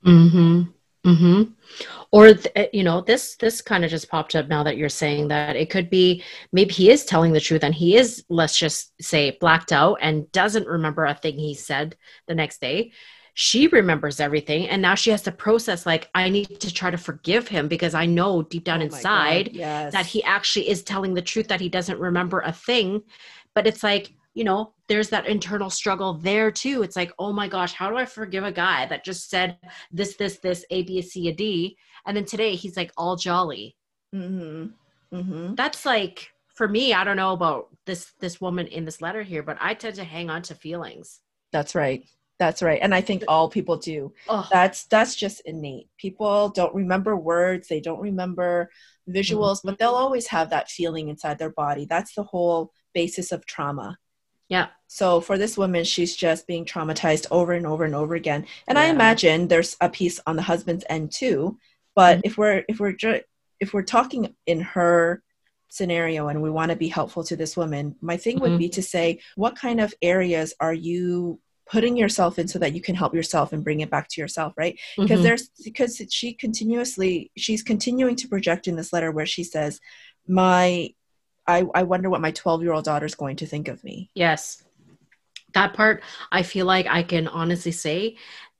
Mm-hmm. 0.04 0.62
Mm-hmm. 1.08 1.52
Or 2.10 2.34
th- 2.34 2.56
uh, 2.56 2.66
you 2.72 2.82
know, 2.82 3.00
this 3.00 3.36
this 3.36 3.62
kind 3.62 3.84
of 3.84 3.90
just 3.92 4.08
popped 4.08 4.34
up 4.34 4.48
now 4.48 4.64
that 4.64 4.76
you're 4.76 4.88
saying 4.88 5.28
that 5.28 5.54
it 5.54 5.70
could 5.70 5.90
be 5.90 6.24
maybe 6.50 6.72
he 6.72 6.90
is 6.90 7.04
telling 7.04 7.32
the 7.32 7.40
truth 7.40 7.62
and 7.62 7.74
he 7.74 7.96
is 7.96 8.24
let's 8.28 8.58
just 8.58 9.00
say 9.00 9.36
blacked 9.40 9.70
out 9.70 9.98
and 10.00 10.32
doesn't 10.32 10.66
remember 10.66 11.04
a 11.04 11.14
thing 11.14 11.38
he 11.38 11.54
said 11.54 11.96
the 12.26 12.34
next 12.34 12.60
day. 12.60 12.90
She 13.34 13.66
remembers 13.66 14.20
everything 14.20 14.68
and 14.68 14.80
now 14.80 14.94
she 14.94 15.10
has 15.10 15.22
to 15.22 15.32
process 15.32 15.86
like 15.86 16.08
I 16.14 16.28
need 16.28 16.60
to 16.60 16.72
try 16.72 16.90
to 16.90 16.96
forgive 16.96 17.48
him 17.48 17.68
because 17.68 17.94
I 17.94 18.06
know 18.06 18.42
deep 18.42 18.64
down 18.64 18.80
Oh 18.80 18.84
my 18.84 18.88
God, 18.88 18.94
inside 18.94 19.50
yes. 19.52 19.92
that 19.92 20.06
he 20.06 20.22
actually 20.24 20.68
is 20.68 20.82
telling 20.82 21.14
the 21.14 21.22
truth 21.22 21.48
that 21.48 21.60
he 21.60 21.68
doesn't 21.68 21.98
remember 21.98 22.40
a 22.40 22.52
thing. 22.52 23.02
But 23.54 23.66
it's 23.66 23.82
like 23.82 24.12
you 24.34 24.44
know 24.44 24.72
there's 24.88 25.10
that 25.10 25.26
internal 25.26 25.70
struggle 25.70 26.14
there 26.14 26.50
too. 26.50 26.82
It's 26.82 26.96
like 26.96 27.12
oh 27.18 27.32
my 27.32 27.48
gosh 27.48 27.72
how 27.72 27.90
do 27.90 27.96
i 27.96 28.04
forgive 28.04 28.44
a 28.44 28.52
guy 28.52 28.86
that 28.86 29.04
just 29.04 29.30
said 29.30 29.58
this 29.92 30.16
this 30.16 30.38
this 30.38 30.64
a 30.70 30.82
b 30.82 31.02
c 31.02 31.28
a 31.28 31.32
d 31.32 31.76
and 32.06 32.16
then 32.16 32.24
today 32.24 32.54
he's 32.54 32.76
like 32.76 32.92
all 32.96 33.16
jolly? 33.16 33.76
Hmm 34.12 34.66
hmm 35.12 35.54
that's 35.54 35.86
like 35.86 36.30
for 36.54 36.66
me 36.66 36.92
i 36.92 37.04
don't 37.04 37.16
know 37.16 37.32
about 37.32 37.68
this 37.86 38.12
this 38.20 38.40
woman 38.40 38.66
in 38.66 38.84
this 38.84 39.00
letter 39.00 39.22
here 39.22 39.42
but 39.42 39.56
i 39.60 39.74
tend 39.74 39.94
to 39.94 40.04
hang 40.04 40.30
on 40.30 40.42
to 40.42 40.54
feelings. 40.54 41.20
That's 41.52 41.74
right. 41.74 42.04
That's 42.38 42.62
right. 42.62 42.80
And 42.82 42.94
I 42.94 43.00
think 43.00 43.24
all 43.28 43.48
people 43.48 43.76
do. 43.76 44.12
oh 44.28 44.46
That's 44.50 44.84
that's 44.86 45.14
just 45.14 45.40
innate. 45.44 45.88
People 45.98 46.48
don't 46.48 46.74
remember 46.74 47.16
words, 47.16 47.68
they 47.68 47.80
don't 47.80 48.00
remember 48.00 48.70
visuals, 49.08 49.60
but 49.64 49.78
they'll 49.78 49.90
always 49.90 50.26
have 50.28 50.50
that 50.50 50.68
feeling 50.70 51.08
inside 51.08 51.38
their 51.38 51.50
body. 51.50 51.86
That's 51.88 52.14
the 52.14 52.24
whole 52.24 52.72
basis 52.92 53.30
of 53.32 53.46
trauma. 53.46 53.98
yeah 54.48 54.68
So 54.88 55.20
for 55.20 55.36
this 55.38 55.56
woman, 55.56 55.84
she's 55.84 56.14
just 56.16 56.46
being 56.46 56.64
traumatized 56.64 57.26
over 57.30 57.52
and 57.52 57.66
over 57.66 57.84
and 57.84 57.94
over 57.94 58.14
again. 58.14 58.46
And 58.68 58.78
I 58.78 58.86
imagine 58.86 59.48
there's 59.48 59.76
a 59.80 59.88
piece 59.88 60.20
on 60.26 60.36
the 60.36 60.42
husband's 60.42 60.84
end 60.88 61.12
too. 61.12 61.58
But 61.94 62.18
Mhm. 62.18 62.22
if 62.28 62.32
we're 62.38 62.64
if 62.68 62.80
we're 62.80 62.96
if 63.60 63.72
we're 63.72 63.82
talking 63.98 64.34
in 64.46 64.60
her 64.76 65.22
scenario 65.68 66.28
and 66.28 66.42
we 66.42 66.50
want 66.50 66.70
to 66.70 66.76
be 66.76 66.88
helpful 66.88 67.24
to 67.24 67.36
this 67.36 67.56
woman, 67.56 67.94
my 68.00 68.16
thing 68.16 68.38
would 68.40 68.52
Mhm. 68.52 68.58
be 68.64 68.68
to 68.70 68.82
say, 68.82 69.06
what 69.36 69.56
kind 69.56 69.80
of 69.80 69.94
areas 70.02 70.54
are 70.60 70.74
you 70.74 71.40
putting 71.66 71.96
yourself 71.96 72.38
in 72.38 72.46
so 72.46 72.58
that 72.58 72.74
you 72.74 72.80
can 72.80 72.94
help 72.94 73.14
yourself 73.14 73.52
and 73.52 73.64
bring 73.64 73.80
it 73.80 73.90
back 73.90 74.08
to 74.08 74.20
yourself, 74.20 74.52
right? 74.56 74.78
because 74.96 75.20
Mhm. 75.20 75.22
there's 75.22 75.48
because 75.64 76.00
she 76.10 76.34
continuously 76.34 77.30
she's 77.36 77.62
continuing 77.62 78.16
to 78.16 78.28
project 78.28 78.68
in 78.68 78.76
this 78.76 78.92
letter 78.92 79.10
where 79.10 79.26
she 79.26 79.42
says 79.44 79.80
my 80.28 80.90
i 81.46 81.64
i 81.74 81.82
wonder 81.82 82.08
what 82.10 82.20
my 82.20 82.30
12 82.30 82.62
year 82.62 82.72
old 82.72 82.84
daughter's 82.84 83.14
going 83.14 83.36
to 83.36 83.46
think 83.46 83.68
of 83.68 83.82
me 83.84 84.10
Yes. 84.14 84.62
That 85.54 85.72
part, 85.74 86.02
I 86.32 86.42
feel 86.42 86.66
like 86.66 86.86
I 86.88 87.04
can 87.04 87.28
honestly 87.28 87.70
say 87.70 88.16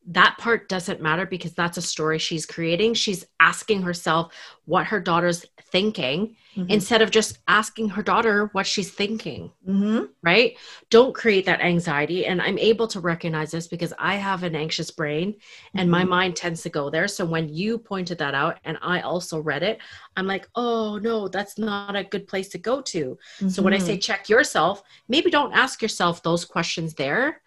that 0.09 0.37
part 0.39 0.69
doesn't 0.69 1.01
matter 1.01 1.25
because 1.25 1.55
that's 1.55 1.79
a 1.79 1.83
story 1.83 2.19
she's 2.19 2.45
creating. 2.45 2.93
She's 2.95 3.25
asking 3.41 3.83
herself 3.83 4.35
what 4.67 4.87
her 4.87 5.01
daughter's 5.01 5.47
thinking 5.73 6.37
Mhm. 6.57 6.71
instead 6.71 7.03
of 7.03 7.11
just 7.11 7.39
asking 7.49 7.89
her 7.89 8.03
daughter 8.03 8.49
what 8.53 8.67
she's 8.67 8.91
thinking, 8.91 9.51
Mhm. 9.67 10.11
right? 10.23 10.57
Don't 10.91 11.15
create 11.15 11.47
that 11.47 11.61
anxiety. 11.63 12.27
And 12.27 12.41
I'm 12.41 12.59
able 12.59 12.87
to 12.89 13.01
recognize 13.01 13.51
this 13.51 13.67
because 13.67 13.93
I 13.99 14.17
have 14.17 14.43
an 14.43 14.55
anxious 14.55 14.91
brain 14.91 15.37
and 15.75 15.91
my 15.91 16.05
Mhm. 16.05 16.09
mind 16.09 16.37
tends 16.37 16.63
to 16.63 16.69
go 16.69 16.91
there. 16.91 17.09
So 17.09 17.25
when 17.25 17.49
you 17.53 17.79
pointed 17.79 18.19
that 18.19 18.35
out 18.35 18.59
and 18.65 18.79
I 18.83 19.01
also 19.01 19.41
read 19.41 19.63
it, 19.63 19.79
I'm 20.17 20.27
like, 20.27 20.49
oh 20.55 20.99
no, 20.99 21.29
that's 21.29 21.57
not 21.59 21.97
a 21.97 22.05
good 22.05 22.29
place 22.29 22.51
to 22.51 22.59
go 22.59 22.83
to. 22.83 23.19
So 23.49 23.63
when 23.63 23.73
I 23.73 23.79
Mhm. 23.79 23.87
say 23.87 23.99
check 23.99 24.29
yourself, 24.29 24.83
maybe 25.09 25.31
don't 25.31 25.53
ask 25.55 25.81
yourself 25.83 26.23
those 26.23 26.45
questions 26.45 26.95
there. 26.95 27.41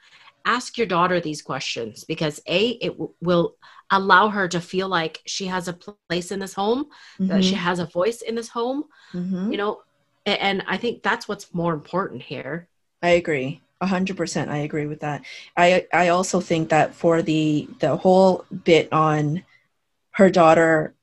Ask 0.48 0.78
your 0.78 0.88
daughter 0.88 1.20
these 1.20 1.42
questions 1.42 2.06
because 2.06 2.40
A, 2.48 2.70
it 2.86 2.92
w- 2.92 3.14
will 3.22 3.56
allow 3.92 4.30
her 4.30 4.48
to 4.48 4.62
feel 4.62 4.88
like 4.88 5.22
she 5.26 5.46
has 5.48 5.68
a 5.68 5.74
pl- 5.74 6.00
place 6.08 6.32
in 6.32 6.40
this 6.40 6.54
home, 6.54 6.88
that 7.20 7.44
she 7.44 7.54
Mhm. 7.54 7.58
has 7.68 7.80
a 7.80 7.86
voice 7.86 8.22
in 8.22 8.34
this 8.36 8.48
home, 8.48 8.86
Mhm. 9.14 9.52
you 9.52 9.58
know, 9.58 9.82
a- 10.26 10.42
and 10.42 10.64
I 10.66 10.78
think 10.78 11.04
that's 11.04 11.28
what's 11.28 11.54
more 11.54 11.74
important 11.74 12.22
here. 12.24 12.70
I 13.04 13.10
agree. 13.22 13.60
A 13.82 13.88
hundred 13.88 14.16
percent. 14.16 14.50
I 14.50 14.60
agree 14.60 14.88
with 14.88 15.02
that. 15.02 15.20
I 15.58 15.86
I 15.94 16.08
also 16.16 16.40
think 16.40 16.70
that 16.70 16.96
for 16.96 17.22
the 17.22 17.68
the 17.84 17.98
whole 17.98 18.46
bit 18.64 18.88
on 18.94 19.44
her 20.12 20.30
daughter 20.30 20.96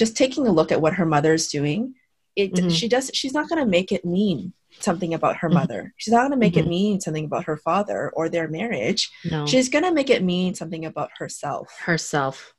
just 0.00 0.16
taking 0.16 0.46
a 0.46 0.52
look 0.52 0.70
at 0.70 0.80
what 0.80 0.94
her 0.94 1.04
mother's 1.04 1.48
doing, 1.48 1.96
it 2.36 2.52
Mhm. 2.54 2.70
she 2.70 2.86
does 2.88 3.10
she's 3.12 3.34
not 3.34 3.48
gonna 3.48 3.66
make 3.66 3.90
it 3.92 4.04
mean 4.04 4.52
something 4.82 5.14
about 5.14 5.36
her 5.38 5.48
Mhm. 5.48 5.54
mother. 5.54 5.94
She's 5.96 6.12
not 6.12 6.22
gonna 6.22 6.36
make 6.36 6.56
it 6.56 6.64
Mhm. 6.64 6.68
mean 6.68 7.00
something 7.00 7.24
about 7.24 7.44
her 7.44 7.56
father 7.56 8.10
or 8.10 8.28
their 8.28 8.48
marriage. 8.48 9.10
No, 9.24 9.46
She's 9.46 9.68
gonna 9.68 9.92
make 9.92 10.10
it 10.10 10.22
mean 10.22 10.54
something 10.54 10.84
about 10.84 11.10
herself. 11.18 11.70
herself. 11.80 12.54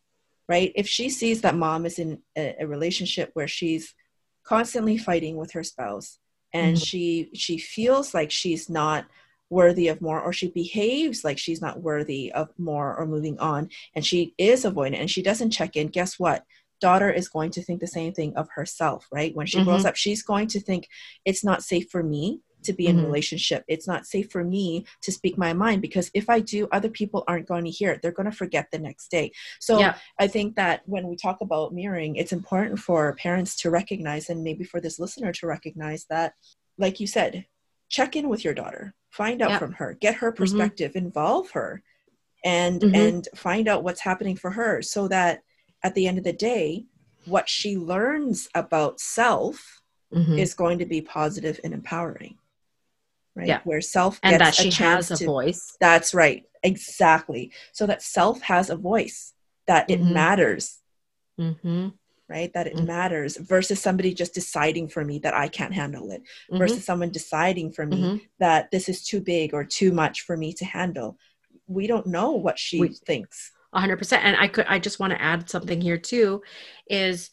right? 0.48 0.72
If 0.74 0.88
she 0.88 1.10
sees 1.10 1.42
that 1.42 1.54
mom 1.56 1.86
is 1.86 2.00
in 2.00 2.24
a, 2.36 2.56
a 2.62 2.66
relationship 2.68 3.30
where 3.36 3.48
she's 3.48 3.94
constantly 4.44 4.98
fighting 4.98 5.38
with 5.38 5.52
her 5.52 5.64
spouse 5.64 6.18
and 6.54 6.76
Mhm. 6.76 6.84
she 6.88 7.30
she 7.36 7.60
feels 7.60 8.16
like 8.16 8.32
she's 8.32 8.68
not 8.68 9.06
worthy 9.52 9.88
of 9.90 10.02
more 10.02 10.20
or 10.20 10.34
she 10.34 10.48
behaves 10.48 11.24
like 11.24 11.38
she's 11.38 11.62
not 11.62 11.82
worthy 11.84 12.32
of 12.32 12.50
more 12.58 12.96
or 12.98 13.06
moving 13.06 13.38
on 13.40 13.70
and 13.94 14.04
she 14.06 14.34
is 14.40 14.64
avoidant 14.66 15.00
and 15.00 15.12
she 15.12 15.22
doesn't 15.22 15.52
check 15.52 15.76
in 15.76 15.88
guess 15.88 16.18
what 16.18 16.44
daughter 16.80 17.10
is 17.12 17.28
going 17.30 17.52
to 17.52 17.62
think 17.64 17.80
the 17.82 17.88
same 17.88 18.14
thing 18.14 18.32
of 18.36 18.48
herself 18.58 19.08
right? 19.12 19.36
When 19.36 19.48
she 19.48 19.62
grows 19.64 19.84
Mhm. 19.84 19.90
up 19.90 19.96
she's 19.96 20.24
going 20.24 20.48
to 20.50 20.60
think 20.60 20.88
it's 21.26 21.44
not 21.44 21.64
safe 21.64 21.90
for 21.90 22.04
me 22.04 22.42
to 22.62 22.74
be 22.74 22.88
in 22.88 22.98
Mhm. 22.98 23.04
a 23.04 23.06
relationship. 23.06 23.64
It's 23.70 23.88
not 23.88 24.06
safe 24.06 24.30
for 24.30 24.44
me 24.44 24.86
to 25.04 25.12
speak 25.14 25.38
my 25.38 25.54
mind 25.54 25.82
because 25.82 26.12
if 26.14 26.30
i 26.30 26.40
do 26.42 26.68
other 26.74 26.90
people 26.90 27.24
aren't 27.28 27.48
going 27.48 27.64
to 27.64 27.72
hear 27.72 27.92
it. 27.94 28.02
They're 28.02 28.12
going 28.20 28.30
to 28.30 28.36
forget 28.44 28.66
the 28.70 28.80
next 28.80 29.10
day. 29.10 29.32
So 29.62 29.80
yeah, 29.80 29.96
I 30.20 30.28
think 30.28 30.56
that 30.58 30.82
when 30.86 31.08
we 31.08 31.16
talk 31.16 31.40
about 31.40 31.74
mirroring, 31.74 32.18
it's 32.18 32.34
important 32.34 32.78
for 32.80 33.16
parents 33.16 33.56
to 33.62 33.70
recognize, 33.70 34.30
and 34.30 34.44
maybe 34.44 34.66
for 34.66 34.82
this 34.82 35.00
listener 35.00 35.32
to 35.34 35.48
recognize 35.48 36.06
that, 36.10 36.34
like 36.78 37.00
you 37.00 37.08
said, 37.08 37.46
check 37.88 38.16
in 38.18 38.28
with 38.28 38.44
your 38.44 38.54
daughter, 38.54 38.94
find 39.10 39.42
out 39.42 39.52
Yeah. 39.52 39.60
from 39.60 39.72
her, 39.80 39.94
get 39.94 40.16
her 40.16 40.32
perspective, 40.34 40.92
involve 40.96 41.52
her, 41.52 41.82
and 42.44 42.82
Mhm. 42.82 42.96
and 43.04 43.28
find 43.36 43.68
out 43.70 43.84
what's 43.86 44.02
happening 44.02 44.36
for 44.36 44.52
her, 44.52 44.82
so 44.82 45.08
that 45.08 45.44
at 45.84 45.96
the 45.96 46.08
end 46.08 46.18
of 46.18 46.24
the 46.24 46.34
day, 46.34 46.86
what 47.26 47.50
she 47.50 47.78
learns 47.78 48.48
about 48.56 49.00
self 49.00 49.82
Mhm. 50.14 50.40
is 50.40 50.54
going 50.54 50.80
to 50.80 50.86
be 50.86 51.02
positive 51.02 51.60
and 51.64 51.74
empowering, 51.74 52.38
right? 53.36 53.48
Yeah. 53.48 53.62
Where 53.64 53.82
self 53.82 54.20
and 54.24 54.40
that 54.42 54.56
she 54.56 54.70
a 54.70 54.72
chance 54.72 55.10
has 55.10 55.22
a 55.22 55.24
to 55.24 55.26
voice. 55.26 55.78
that's 55.80 56.14
right. 56.14 56.46
Exactly. 56.64 57.52
So 57.74 57.86
that 57.86 58.02
self 58.02 58.42
has 58.42 58.70
a 58.70 58.76
voice, 58.76 59.34
that 59.68 59.90
it 59.90 60.02
Mhm. 60.02 60.12
matters, 60.14 60.80
Mm-hmm. 61.40 61.90
right? 62.28 62.52
That 62.54 62.68
it 62.68 62.76
Mhm. 62.76 62.88
matters 62.88 63.38
versus 63.38 63.80
somebody 63.80 64.14
just 64.14 64.34
deciding 64.34 64.88
for 64.90 65.06
me 65.06 65.20
that 65.20 65.34
I 65.36 65.48
can't 65.48 65.74
handle 65.74 66.10
it, 66.12 66.22
Mm-hmm. 66.22 66.58
versus 66.58 66.84
someone 66.84 67.12
deciding 67.12 67.72
for 67.72 67.86
me 67.86 68.28
that 68.40 68.72
this 68.72 68.90
is 68.90 69.04
too 69.06 69.22
big 69.22 69.54
or 69.54 69.64
too 69.64 69.92
much 69.92 70.22
for 70.22 70.36
me 70.36 70.54
to 70.54 70.66
handle. 70.66 71.18
We 71.68 71.86
don't 71.88 72.08
know 72.08 72.32
what 72.32 72.58
she 72.58 72.80
We- 72.82 72.90
thinks. 72.90 73.52
A 73.74 73.80
hundred 73.80 73.98
percent. 73.98 74.24
And 74.26 74.36
I 74.38 74.48
could 74.48 74.66
I 74.68 74.80
just 74.80 75.00
want 75.00 75.12
to 75.12 75.22
add 75.22 75.50
something 75.50 75.80
here 75.80 75.98
too, 75.98 76.42
is 76.90 77.32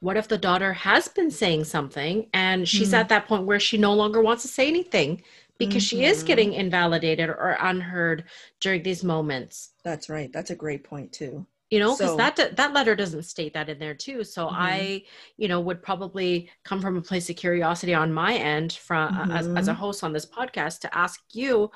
what 0.00 0.16
if 0.16 0.28
the 0.28 0.38
daughter 0.38 0.72
has 0.72 1.08
been 1.08 1.30
saying 1.30 1.64
something 1.64 2.28
and 2.32 2.68
she's 2.68 2.90
Mhm. 2.92 2.98
at 3.00 3.08
that 3.08 3.26
point 3.26 3.46
where 3.46 3.58
she 3.58 3.78
no 3.78 3.94
longer 3.94 4.20
wants 4.22 4.42
to 4.42 4.48
say 4.48 4.68
anything 4.68 5.22
because 5.58 5.82
she 5.82 6.04
is 6.04 6.22
Mhm. 6.22 6.26
getting 6.26 6.52
invalidated 6.52 7.28
or 7.30 7.56
unheard 7.60 8.24
during 8.60 8.82
these 8.84 9.02
moments. 9.02 9.70
That's 9.82 10.08
right. 10.08 10.32
That's 10.32 10.50
a 10.50 10.54
great 10.54 10.84
point 10.84 11.12
too. 11.12 11.46
You 11.70 11.80
know, 11.80 11.96
because 11.96 12.12
So- 12.12 12.16
that 12.16 12.56
that 12.56 12.72
letter 12.72 12.94
doesn't 12.94 13.24
state 13.24 13.54
that 13.54 13.68
in 13.68 13.78
there 13.78 13.94
too. 13.94 14.24
So 14.24 14.46
Mhm. 14.46 14.52
I, 14.54 15.04
you 15.36 15.48
know, 15.48 15.60
would 15.60 15.82
probably 15.82 16.50
come 16.64 16.80
from 16.80 16.96
a 16.96 17.02
place 17.02 17.28
of 17.28 17.36
curiosity 17.36 17.92
on 17.92 18.12
my 18.12 18.34
end, 18.36 18.72
from 18.74 19.18
uh, 19.18 19.34
as, 19.34 19.48
as 19.48 19.68
a 19.68 19.72
Mhm. 19.72 19.76
host 19.76 20.04
on 20.04 20.12
this 20.12 20.26
podcast, 20.26 20.80
to 20.80 20.96
ask 20.96 21.22
you, 21.32 21.70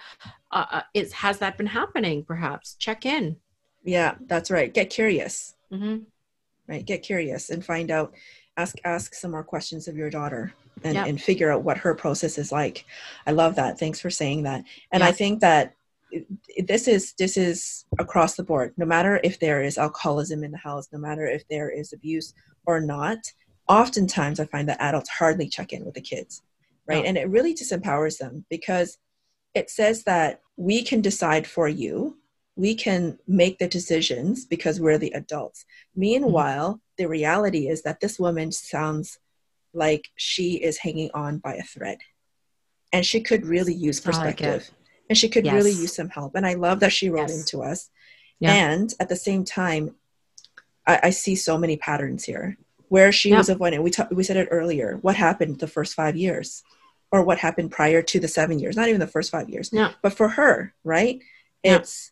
uh, 0.53 0.67
uh, 0.71 0.83
is 0.95 1.13
has 1.15 1.39
that 1.39 1.57
been 1.59 1.67
happening? 1.67 2.25
Perhaps 2.25 2.75
check 2.75 3.05
in. 3.05 3.37
Yeah, 3.85 4.15
that's 4.27 4.51
right. 4.51 4.73
Get 4.73 4.91
curious, 4.91 5.55
hmm 5.71 5.99
right? 6.69 6.85
Get 6.85 7.03
curious 7.03 7.51
and 7.51 7.65
find 7.65 7.91
out. 7.91 8.15
Ask 8.57 8.77
ask 8.85 9.15
some 9.15 9.31
more 9.31 9.43
questions 9.43 9.89
of 9.89 9.97
your 9.97 10.11
daughter 10.11 10.53
and, 10.85 10.95
Yeah. 10.95 11.07
and 11.07 11.21
figure 11.21 11.51
out 11.51 11.65
what 11.65 11.79
her 11.79 11.95
process 11.95 12.37
is 12.37 12.53
like. 12.53 12.85
I 13.27 13.33
love 13.33 13.55
that. 13.57 13.79
Thanks 13.79 13.99
for 13.99 14.11
saying 14.11 14.43
that. 14.43 14.65
And 14.93 15.03
I 15.03 15.11
think 15.11 15.41
that 15.41 15.75
this 16.67 16.87
is 16.87 17.15
this 17.15 17.37
is 17.37 17.87
across 17.99 18.37
the 18.37 18.43
board. 18.43 18.75
No 18.77 18.85
matter 18.85 19.21
if 19.25 19.41
there 19.41 19.63
is 19.63 19.79
alcoholism 19.79 20.45
in 20.45 20.51
the 20.51 20.59
house, 20.59 20.89
no 20.93 20.99
matter 20.99 21.27
if 21.27 21.49
there 21.49 21.71
is 21.71 21.93
abuse 21.95 22.35
or 22.67 22.79
not, 22.79 23.19
oftentimes 23.69 24.39
I 24.39 24.45
find 24.45 24.69
that 24.69 24.81
adults 24.81 25.09
hardly 25.09 25.49
check 25.49 25.73
in 25.73 25.85
with 25.85 25.95
the 25.95 26.01
kids, 26.03 26.43
right? 26.87 27.03
No. 27.03 27.09
And 27.09 27.17
it 27.17 27.29
really 27.29 27.55
disempowers 27.55 28.19
them 28.19 28.45
because 28.51 28.99
it 29.55 29.71
says 29.71 30.05
that 30.05 30.41
we 30.57 30.83
can 30.83 31.01
decide 31.01 31.47
for 31.47 31.69
you 31.69 32.19
we 32.57 32.75
can 32.75 33.19
make 33.27 33.59
the 33.59 33.69
decisions 33.69 34.45
because 34.45 34.81
we're 34.81 34.99
the 34.99 35.13
adults. 35.13 35.65
Meanwhile, 35.95 36.75
mm-hmm. 36.75 36.79
the 36.99 37.09
reality 37.09 37.69
is 37.69 37.83
that 37.83 38.01
this 38.01 38.19
woman 38.19 38.53
sounds 38.53 39.19
like 39.73 40.11
she 40.17 40.55
is 40.63 40.79
hanging 40.79 41.11
on 41.15 41.39
by 41.39 41.55
a 41.55 41.63
thread. 41.63 41.99
And 42.93 43.07
she 43.07 43.21
could 43.23 43.47
really 43.47 43.73
use 43.73 44.01
perspective. 44.01 44.71
And 45.09 45.17
she 45.17 45.31
could 45.31 45.47
yes. 45.47 45.55
really 45.55 45.71
use 45.71 45.97
some 45.97 46.11
help. 46.11 46.35
And 46.35 46.47
I 46.47 46.55
love 46.55 46.81
that 46.81 46.93
she 46.93 47.09
wrote 47.09 47.31
yes. 47.31 47.41
into 47.41 47.63
us. 47.63 47.89
Yeah. 48.39 48.53
And 48.53 48.93
at 49.01 49.09
the 49.09 49.17
same 49.17 49.45
time, 49.45 49.95
I, 50.87 51.01
I, 51.05 51.11
see 51.11 51.37
so 51.37 51.57
many 51.57 51.77
patterns 51.77 52.25
here 52.25 52.59
where 52.89 53.13
she 53.13 53.31
yeah. 53.31 53.39
was 53.39 53.49
avoiding. 53.49 53.83
We, 53.83 53.91
ta- 53.91 54.09
we 54.11 54.25
said 54.25 54.37
it 54.37 54.49
earlier. 54.51 54.99
What 55.01 55.17
happened 55.17 55.61
the 55.61 55.69
first 55.69 55.95
five 55.95 56.17
years? 56.17 56.63
Or 57.11 57.23
what 57.23 57.39
happened 57.39 57.71
prior 57.71 58.03
to 58.03 58.21
the 58.21 58.29
seven 58.29 58.59
years? 58.59 58.77
Not 58.77 58.89
even 58.89 59.01
the 59.01 59.07
first 59.07 59.31
five 59.31 59.49
years. 59.49 59.71
Yeah. 59.73 59.93
But 60.03 60.15
for 60.15 60.29
her, 60.29 60.75
right? 60.83 61.21
It's 61.63 62.11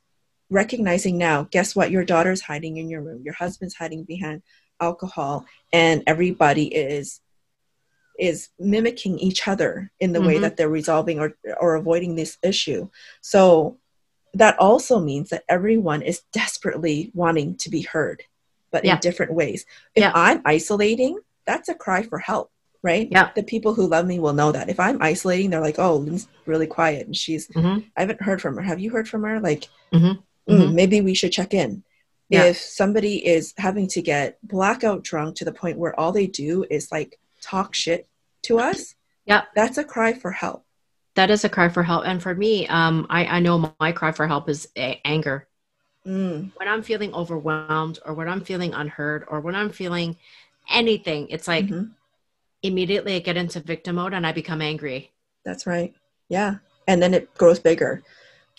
recognizing 0.50 1.16
now, 1.16 1.44
guess 1.50 1.74
what? 1.74 1.90
Your 1.90 2.04
daughter's 2.04 2.42
hiding 2.42 2.76
in 2.76 2.90
your 2.90 3.02
room. 3.02 3.22
Your 3.24 3.34
husband's 3.34 3.74
hiding 3.74 4.04
behind 4.04 4.42
alcohol. 4.80 5.46
And 5.72 6.02
everybody 6.06 6.66
is 6.74 7.20
is 8.18 8.50
mimicking 8.58 9.18
each 9.18 9.48
other 9.48 9.90
in 9.98 10.12
the 10.12 10.18
mm-hmm. 10.18 10.28
way 10.28 10.38
that 10.38 10.56
they're 10.58 10.68
resolving 10.68 11.18
or, 11.18 11.34
or 11.58 11.76
avoiding 11.76 12.14
this 12.14 12.36
issue. 12.42 12.86
So 13.22 13.78
that 14.34 14.58
also 14.58 15.00
means 15.00 15.30
that 15.30 15.44
everyone 15.48 16.02
is 16.02 16.20
desperately 16.32 17.10
wanting 17.14 17.56
to 17.56 17.70
be 17.70 17.80
heard, 17.80 18.22
but 18.70 18.84
yeah. 18.84 18.94
in 18.94 19.00
different 19.00 19.32
ways. 19.32 19.64
If 19.94 20.02
yeah. 20.02 20.12
I'm 20.14 20.42
isolating, 20.44 21.18
that's 21.46 21.70
a 21.70 21.74
cry 21.74 22.02
for 22.02 22.18
help, 22.18 22.50
right? 22.82 23.08
Yeah. 23.10 23.30
The 23.34 23.42
people 23.42 23.72
who 23.72 23.86
love 23.86 24.06
me 24.06 24.18
will 24.18 24.34
know 24.34 24.52
that. 24.52 24.68
If 24.68 24.78
I'm 24.78 25.00
isolating, 25.00 25.48
they're 25.48 25.60
like, 25.62 25.78
oh, 25.78 25.96
Lynn's 25.96 26.28
really 26.44 26.66
quiet 26.66 27.06
and 27.06 27.16
she's, 27.16 27.48
mm-hmm. 27.48 27.86
I 27.96 28.00
haven't 28.00 28.20
heard 28.20 28.42
from 28.42 28.56
her. 28.56 28.62
Have 28.62 28.80
you 28.80 28.90
heard 28.90 29.08
from 29.08 29.22
her? 29.22 29.40
Like, 29.40 29.68
mm-hmm. 29.94 30.20
Mm, 30.50 30.74
maybe 30.74 31.00
we 31.00 31.14
should 31.14 31.32
check 31.32 31.54
in. 31.54 31.82
Yeah. 32.28 32.44
If 32.44 32.58
somebody 32.58 33.26
is 33.26 33.54
having 33.58 33.88
to 33.88 34.02
get 34.02 34.38
blackout 34.46 35.02
drunk 35.02 35.36
to 35.36 35.44
the 35.44 35.52
point 35.52 35.78
where 35.78 35.98
all 35.98 36.12
they 36.12 36.26
do 36.26 36.64
is 36.70 36.92
like 36.92 37.18
talk 37.42 37.74
shit 37.74 38.08
to 38.42 38.60
us, 38.60 38.94
yeah, 39.26 39.42
that's 39.54 39.78
a 39.78 39.84
cry 39.84 40.12
for 40.12 40.30
help. 40.30 40.64
That 41.16 41.30
is 41.30 41.44
a 41.44 41.48
cry 41.48 41.68
for 41.68 41.82
help. 41.82 42.04
And 42.06 42.22
for 42.22 42.34
me, 42.34 42.68
um, 42.68 43.06
I, 43.10 43.24
I 43.26 43.40
know 43.40 43.74
my 43.80 43.92
cry 43.92 44.12
for 44.12 44.28
help 44.28 44.48
is 44.48 44.68
a- 44.76 45.00
anger. 45.04 45.48
Mm. 46.06 46.52
When 46.54 46.68
I'm 46.68 46.82
feeling 46.82 47.12
overwhelmed 47.14 47.98
or 48.06 48.14
when 48.14 48.28
I'm 48.28 48.42
feeling 48.42 48.74
unheard 48.74 49.24
or 49.28 49.40
when 49.40 49.56
I'm 49.56 49.70
feeling 49.70 50.16
anything, 50.70 51.28
it's 51.30 51.48
like 51.48 51.66
mm-hmm. 51.66 51.90
immediately 52.62 53.16
I 53.16 53.18
get 53.18 53.36
into 53.36 53.60
victim 53.60 53.96
mode 53.96 54.14
and 54.14 54.26
I 54.26 54.32
become 54.32 54.62
angry. 54.62 55.10
That's 55.44 55.66
right. 55.66 55.94
Yeah. 56.28 56.56
And 56.86 57.02
then 57.02 57.12
it 57.12 57.34
grows 57.34 57.58
bigger 57.58 58.02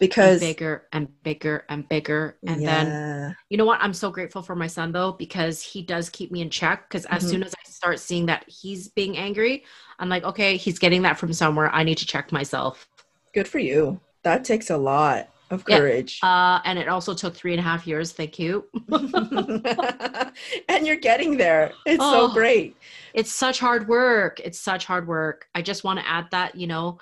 because 0.01 0.41
and 0.41 0.49
bigger 0.49 0.87
and 0.91 1.23
bigger 1.23 1.63
and 1.69 1.87
bigger. 1.87 2.35
And 2.45 2.61
yeah. 2.61 2.83
then 2.83 3.35
you 3.49 3.57
know 3.57 3.65
what? 3.65 3.79
I'm 3.81 3.93
so 3.93 4.09
grateful 4.09 4.41
for 4.41 4.55
my 4.55 4.67
son 4.67 4.91
though 4.91 5.11
because 5.13 5.61
he 5.61 5.83
does 5.83 6.09
keep 6.09 6.31
me 6.31 6.41
in 6.41 6.49
check 6.49 6.89
because 6.89 7.05
as 7.05 7.21
mm-hmm. 7.21 7.31
soon 7.31 7.43
as 7.43 7.53
i 7.53 7.69
start 7.69 7.99
seeing 7.99 8.25
that 8.25 8.43
he's 8.47 8.89
being 8.89 9.17
angry 9.17 9.63
i'm 9.99 10.07
like 10.09 10.23
okay 10.23 10.57
he's 10.57 10.79
getting 10.79 11.03
that 11.03 11.17
from 11.17 11.31
somewhere. 11.31 11.69
I 11.73 11.83
need 11.83 11.99
to 11.99 12.05
check 12.05 12.31
myself. 12.31 12.89
Good 13.33 13.47
for 13.47 13.59
you. 13.59 13.99
That 14.23 14.43
takes 14.43 14.71
a 14.71 14.77
lot 14.77 15.29
of 15.51 15.65
courage. 15.65 16.19
Yeah. 16.23 16.29
uh, 16.55 16.61
and 16.65 16.79
it 16.79 16.87
also 16.87 17.13
took 17.13 17.35
three 17.35 17.53
and 17.53 17.59
a 17.59 17.63
half 17.63 17.85
years. 17.85 18.11
Thank 18.11 18.39
you. 18.39 18.65
And 20.69 20.87
you're 20.87 20.95
getting 20.95 21.37
there. 21.37 21.73
It's 21.85 22.01
oh, 22.01 22.27
so 22.27 22.33
great. 22.33 22.75
it's 23.13 23.31
such 23.31 23.59
hard 23.59 23.87
work. 23.87 24.39
It's 24.39 24.59
such 24.59 24.85
hard 24.85 25.07
work. 25.07 25.47
I 25.53 25.61
just 25.61 25.83
want 25.83 25.99
to 25.99 26.07
add 26.07 26.27
that 26.31 26.55
you 26.55 26.67
know 26.67 26.97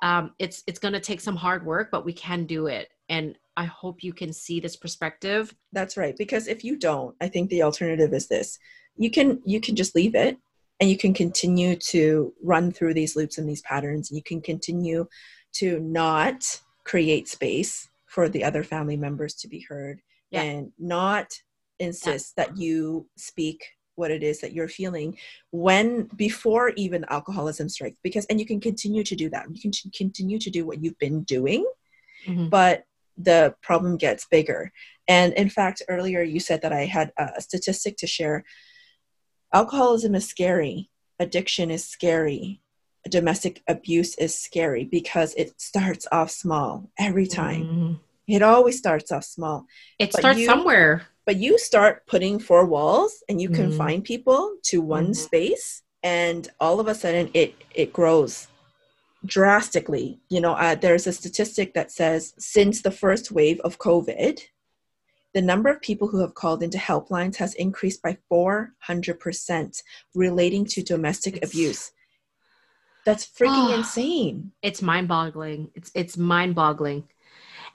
um, 0.00 0.32
it's 0.38 0.62
it's 0.66 0.78
going 0.78 0.94
to 0.94 1.00
take 1.00 1.20
some 1.20 1.36
hard 1.36 1.64
work 1.64 1.90
but 1.90 2.04
we 2.04 2.12
can 2.12 2.44
do 2.44 2.66
it. 2.66 2.90
And 3.08 3.36
i 3.56 3.64
hope 3.64 4.04
you 4.04 4.12
can 4.12 4.32
see 4.32 4.60
this 4.60 4.76
perspective. 4.76 5.54
That's 5.72 5.96
right. 5.96 6.16
Because 6.16 6.48
if 6.48 6.64
you 6.64 6.76
don't 6.76 7.14
i 7.20 7.28
think 7.28 7.50
the 7.50 7.62
alternative 7.62 8.12
is 8.12 8.28
this. 8.28 8.58
You 8.96 9.10
can 9.10 9.40
you 9.44 9.60
can 9.60 9.76
just 9.76 9.94
leave 9.94 10.14
it 10.14 10.36
and 10.80 10.88
you 10.88 10.96
can 10.96 11.12
continue 11.14 11.76
to 11.76 12.32
run 12.42 12.70
through 12.70 12.94
these 12.94 13.16
loops 13.16 13.38
and 13.38 13.48
these 13.48 13.62
patterns. 13.62 14.10
You 14.10 14.22
can 14.22 14.40
continue 14.40 15.06
to 15.54 15.80
not 15.80 16.44
create 16.84 17.28
space 17.28 17.88
for 18.06 18.28
the 18.28 18.44
other 18.44 18.62
family 18.62 18.96
members 18.96 19.34
to 19.34 19.48
be 19.48 19.64
heard 19.68 20.00
yeah. 20.30 20.42
and 20.42 20.72
not 20.78 21.32
insist 21.78 22.34
yeah. 22.36 22.44
that 22.44 22.56
you 22.56 23.06
speak 23.16 23.64
what 23.98 24.10
it 24.10 24.22
is 24.22 24.40
that 24.40 24.52
you're 24.52 24.68
feeling 24.68 25.16
when 25.50 26.04
before 26.16 26.70
even 26.76 27.04
alcoholism 27.08 27.68
strikes 27.68 27.98
because 28.02 28.24
and 28.26 28.40
you 28.40 28.46
can 28.46 28.60
continue 28.60 29.02
to 29.04 29.16
do 29.16 29.28
that. 29.30 29.46
You 29.52 29.60
can 29.60 29.72
continue 29.94 30.38
to 30.38 30.50
do 30.50 30.64
what 30.64 30.82
you've 30.82 30.98
been 30.98 31.22
doing 31.24 31.66
mm-hmm. 32.26 32.48
but 32.48 32.84
the 33.16 33.54
problem 33.62 33.96
gets 33.96 34.26
bigger. 34.26 34.72
And 35.08 35.32
in 35.34 35.48
fact 35.48 35.82
earlier 35.88 36.22
you 36.22 36.40
said 36.40 36.62
that 36.62 36.72
i 36.72 36.84
had 36.84 37.12
a 37.18 37.40
statistic 37.40 37.96
to 37.98 38.06
share. 38.06 38.44
Alcoholism 39.52 40.14
is 40.14 40.28
scary. 40.28 40.90
Addiction 41.18 41.70
is 41.70 41.84
scary. 41.84 42.60
Domestic 43.08 43.62
abuse 43.66 44.14
is 44.16 44.38
scary 44.38 44.84
because 44.84 45.34
it 45.34 45.60
starts 45.60 46.06
off 46.12 46.30
small 46.30 46.90
every 46.98 47.26
time. 47.26 47.64
Mm-hmm. 47.64 47.94
it 48.28 48.42
always 48.42 48.76
starts 48.76 49.10
off 49.10 49.24
small. 49.24 49.66
It 49.98 50.12
starts 50.12 50.38
you, 50.38 50.46
somewhere 50.46 51.08
but 51.28 51.36
you 51.36 51.58
start 51.58 52.06
putting 52.06 52.38
four 52.38 52.64
walls 52.64 53.22
and 53.28 53.38
you 53.38 53.50
mm-hmm. 53.50 53.64
confine 53.64 54.00
people 54.00 54.56
to 54.62 54.80
one 54.80 55.08
mm-hmm. 55.08 55.12
space 55.12 55.82
and 56.02 56.48
all 56.58 56.80
of 56.80 56.88
a 56.88 56.94
sudden 56.94 57.30
it 57.34 57.54
it 57.74 57.92
grows 57.92 58.48
drastically. 59.26 60.20
You 60.30 60.40
know 60.40 60.54
uh, 60.54 60.74
there's 60.74 61.06
a 61.06 61.12
statistic 61.12 61.74
that 61.74 61.90
says 61.90 62.32
since 62.38 62.80
the 62.80 62.90
first 62.90 63.30
wave 63.30 63.60
of 63.60 63.78
covid 63.78 64.40
the 65.34 65.42
number 65.42 65.68
of 65.68 65.82
people 65.82 66.08
who 66.08 66.20
have 66.20 66.32
called 66.32 66.62
into 66.62 66.78
helplines 66.78 67.36
has 67.36 67.52
increased 67.56 68.00
by 68.00 68.16
400% 68.32 69.82
relating 70.14 70.64
to 70.64 70.82
domestic 70.82 71.36
it's, 71.36 71.52
abuse. 71.52 71.92
That's 73.04 73.26
freaking 73.26 73.68
oh, 73.68 73.76
insane. 73.76 74.52
It's 74.62 74.80
mind-boggling. 74.80 75.72
It's 75.74 75.90
it's 75.94 76.16
mind-boggling 76.16 77.04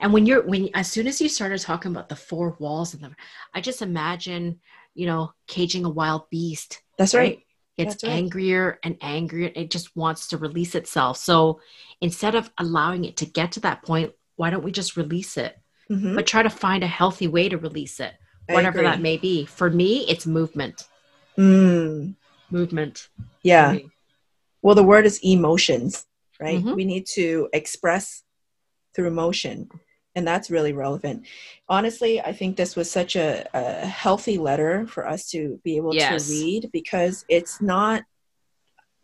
and 0.00 0.12
when 0.12 0.26
you're 0.26 0.42
when 0.42 0.68
as 0.74 0.90
soon 0.90 1.06
as 1.06 1.20
you 1.20 1.28
started 1.28 1.60
talking 1.60 1.90
about 1.90 2.08
the 2.08 2.16
four 2.16 2.56
walls 2.58 2.94
and 2.94 3.02
the 3.02 3.10
i 3.54 3.60
just 3.60 3.82
imagine 3.82 4.60
you 4.94 5.06
know 5.06 5.32
caging 5.46 5.84
a 5.84 5.90
wild 5.90 6.28
beast 6.30 6.82
that's 6.98 7.14
right, 7.14 7.20
right? 7.20 7.46
it's 7.76 8.02
right. 8.04 8.12
angrier 8.12 8.78
and 8.84 8.96
angrier 9.00 9.50
it 9.54 9.70
just 9.70 9.94
wants 9.96 10.28
to 10.28 10.38
release 10.38 10.74
itself 10.74 11.16
so 11.16 11.60
instead 12.00 12.34
of 12.34 12.50
allowing 12.58 13.04
it 13.04 13.16
to 13.16 13.26
get 13.26 13.52
to 13.52 13.60
that 13.60 13.82
point 13.82 14.12
why 14.36 14.50
don't 14.50 14.64
we 14.64 14.72
just 14.72 14.96
release 14.96 15.36
it 15.36 15.58
mm-hmm. 15.90 16.14
but 16.14 16.26
try 16.26 16.42
to 16.42 16.50
find 16.50 16.82
a 16.82 16.88
healthy 16.88 17.26
way 17.26 17.48
to 17.48 17.58
release 17.58 18.00
it 18.00 18.14
I 18.48 18.54
whatever 18.54 18.78
agree. 18.78 18.90
that 18.90 19.00
may 19.00 19.16
be 19.16 19.46
for 19.46 19.70
me 19.70 20.06
it's 20.08 20.26
movement 20.26 20.86
mm. 21.36 22.14
movement 22.50 23.08
yeah 23.42 23.76
well 24.62 24.74
the 24.74 24.82
word 24.82 25.06
is 25.06 25.18
emotions 25.22 26.06
right 26.40 26.58
mm-hmm. 26.58 26.74
we 26.74 26.84
need 26.84 27.06
to 27.14 27.48
express 27.52 28.22
through 28.94 29.10
motion 29.10 29.68
and 30.14 30.26
that's 30.26 30.50
really 30.50 30.72
relevant. 30.72 31.26
Honestly 31.68 32.20
i 32.20 32.32
think 32.32 32.56
this 32.56 32.76
was 32.76 32.90
such 32.90 33.16
a, 33.16 33.46
a 33.54 33.86
healthy 33.86 34.38
letter 34.38 34.86
for 34.86 35.08
us 35.08 35.30
to 35.30 35.60
be 35.64 35.76
able 35.76 35.94
yes. 35.94 36.26
to 36.26 36.32
read 36.32 36.70
because 36.72 37.24
it's 37.28 37.60
not 37.60 38.02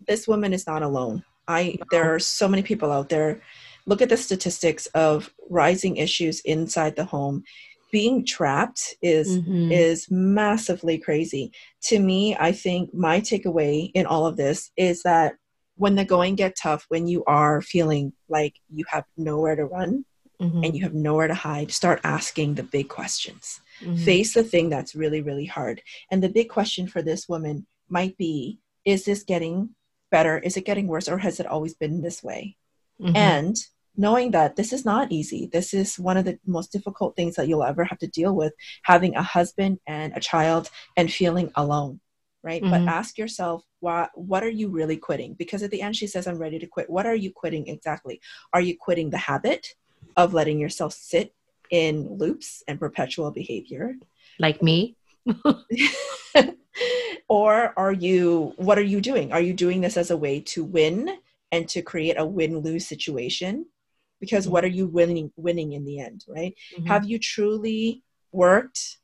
this 0.07 0.27
woman 0.27 0.53
is 0.53 0.67
not 0.67 0.83
alone. 0.83 1.25
I 1.49 1.79
there 1.91 2.15
are 2.15 2.19
so 2.19 2.49
many 2.49 2.63
people 2.63 2.93
out 2.93 3.09
there. 3.09 3.41
Look 3.87 4.03
at 4.03 4.09
the 4.09 4.17
statistics 4.17 4.87
of 4.89 5.33
rising 5.49 5.97
issues 5.97 6.41
inside 6.41 6.97
the 6.97 7.05
home. 7.05 7.45
Being 7.91 8.25
trapped 8.25 8.95
is 9.03 9.39
mm-hmm. 9.39 9.73
is 9.73 10.11
massively 10.11 10.99
crazy. 10.99 11.53
To 11.89 11.99
me 11.99 12.37
i 12.39 12.53
think 12.53 12.95
my 12.95 13.21
takeaway 13.21 13.91
in 13.95 14.07
all 14.07 14.27
of 14.27 14.37
this 14.37 14.71
is 14.77 15.03
that 15.03 15.35
when 15.77 15.95
the 15.95 16.05
going 16.05 16.35
get 16.35 16.57
tough 16.57 16.85
when 16.89 17.09
you 17.09 17.25
are 17.25 17.63
feeling 17.63 18.13
like 18.29 18.55
you 18.71 18.85
have 18.89 19.05
nowhere 19.17 19.57
to 19.57 19.65
run 19.65 20.05
mm-hmm. 20.41 20.65
and 20.65 20.77
you 20.77 20.83
have 20.83 20.95
nowhere 20.95 21.29
to 21.29 21.35
hide, 21.35 21.71
start 21.71 22.01
asking 22.05 22.55
the 22.55 22.63
big 22.63 22.89
questions. 22.89 23.61
Mm-hmm. 23.81 24.05
Face 24.05 24.35
the 24.35 24.43
thing 24.43 24.71
that's 24.71 24.95
really, 24.95 25.23
really 25.23 25.47
hard. 25.47 25.83
And 26.11 26.23
the 26.23 26.29
big 26.29 26.49
question 26.49 26.87
for 26.87 27.03
this 27.03 27.29
woman 27.29 27.67
might 27.89 28.17
be 28.17 28.59
is 28.85 29.05
this 29.05 29.23
getting 29.23 29.71
better? 30.11 30.39
Is 30.39 30.57
it 30.57 30.65
getting 30.65 30.87
worse? 30.87 31.09
Or 31.09 31.19
has 31.19 31.41
it 31.41 31.47
always 31.47 31.75
been 31.75 32.03
this 32.03 32.23
way? 32.23 32.57
Mm-hmm. 33.01 33.17
And 33.17 33.57
knowing 33.97 34.31
that 34.31 34.57
this 34.57 34.73
is 34.73 34.85
not 34.85 35.13
easy. 35.13 35.49
This 35.53 35.75
is 35.75 35.99
one 35.99 36.17
of 36.17 36.25
the 36.25 36.39
most 36.47 36.73
difficult 36.73 37.17
things 37.17 37.37
that 37.37 37.49
you'll 37.49 37.65
ever 37.65 37.85
have 37.85 37.99
to 37.99 38.07
deal 38.07 38.35
with 38.35 38.53
having 38.83 39.15
a 39.15 39.23
husband 39.23 39.79
and 39.87 40.17
a 40.17 40.21
child 40.21 40.71
and 40.97 41.13
feeling 41.13 41.51
alone, 41.57 42.01
right? 42.43 42.63
Mm-hmm. 42.63 42.87
But 42.87 42.93
ask 42.93 43.19
yourself, 43.19 43.65
what, 43.81 44.11
what 44.15 44.43
are 44.43 44.51
you 44.51 44.69
really 44.69 44.97
quitting? 44.97 45.35
Because 45.35 45.63
at 45.63 45.71
the 45.71 45.83
end, 45.83 45.97
she 45.97 46.07
says, 46.07 46.27
I'm 46.27 46.39
ready 46.39 46.59
to 46.59 46.67
quit. 46.67 46.89
What 46.89 47.07
are 47.07 47.15
you 47.15 47.33
quitting 47.33 47.69
exactly? 47.69 48.21
Are 48.53 48.61
you 48.61 48.77
quitting 48.79 49.11
the 49.11 49.19
habit? 49.19 49.75
Of 50.25 50.35
letting 50.35 50.59
yourself 50.59 50.93
sit 50.93 51.35
in 51.71 52.17
loops 52.19 52.63
and 52.67 52.79
perpetual 52.79 53.31
behavior. 53.31 53.95
Like 54.39 54.63
me. 54.63 54.97
Or 57.31 57.73
are 57.77 57.93
you 57.93 58.55
what 58.57 58.77
are 58.77 58.83
you 58.83 59.01
doing? 59.01 59.33
Are 59.33 59.41
you 59.41 59.55
doing 59.55 59.81
this 59.81 59.97
as 59.97 60.11
a 60.11 60.17
way 60.17 60.41
to 60.53 60.65
win 60.65 61.09
and 61.53 61.69
to 61.69 61.81
create 61.81 62.17
a 62.19 62.27
win-lose 62.27 62.89
situation? 62.89 63.67
Because 64.19 64.49
what 64.49 64.65
are 64.65 64.75
you 64.79 64.89
winning 64.89 65.31
winning 65.37 65.73
in 65.73 65.85
the 65.85 66.01
end 66.01 66.25
right? 66.27 66.57
Mm-hmm. 66.75 66.87
have 66.87 67.05
you 67.09 67.21
truly 67.21 68.03
worked 68.33 68.99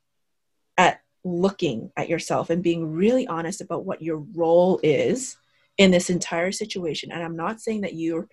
at 0.76 1.02
looking 1.22 1.92
at 1.96 2.08
yourself 2.08 2.50
and 2.50 2.64
being 2.64 2.92
really 2.92 3.28
honest 3.28 3.60
about 3.60 3.84
what 3.84 4.02
your 4.02 4.18
role 4.34 4.80
is 4.82 5.36
in 5.78 5.92
this 5.92 6.10
entire 6.10 6.50
situation? 6.50 7.12
And 7.12 7.22
i'm 7.22 7.36
not 7.36 7.60
saying 7.60 7.82
that 7.82 7.94
you're 7.94 8.28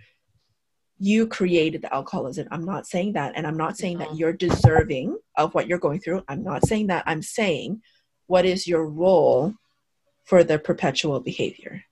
you 0.99 1.27
created 1.27 1.81
the 1.81 1.93
alcoholism. 1.93 2.47
I'm 2.51 2.65
not 2.65 2.87
saying 2.87 3.13
that 3.13 3.33
and 3.35 3.45
i'm 3.47 3.57
not 3.57 3.77
saying 3.77 3.97
that 3.97 4.15
you're 4.15 4.33
deserving 4.33 5.17
of 5.35 5.53
what 5.53 5.67
you're 5.67 5.79
going 5.79 5.99
through. 5.99 6.23
I'm 6.27 6.43
not 6.43 6.65
saying 6.65 6.87
that. 6.87 7.03
I'm 7.07 7.21
saying 7.21 7.81
what 8.27 8.45
is 8.45 8.67
your 8.67 8.87
role 8.87 9.53
for 10.23 10.43
the 10.43 10.57
perpetual 10.57 11.19
behavior? 11.19 11.83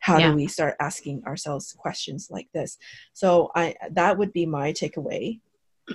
How 0.00 0.18
yeah. 0.18 0.30
do 0.30 0.36
we 0.36 0.46
start 0.46 0.76
asking 0.80 1.24
ourselves 1.24 1.74
questions 1.78 2.28
like 2.30 2.48
this? 2.52 2.78
So 3.12 3.50
i 3.54 3.74
that 3.92 4.18
would 4.18 4.32
be 4.32 4.46
my 4.46 4.72
takeaway 4.72 5.40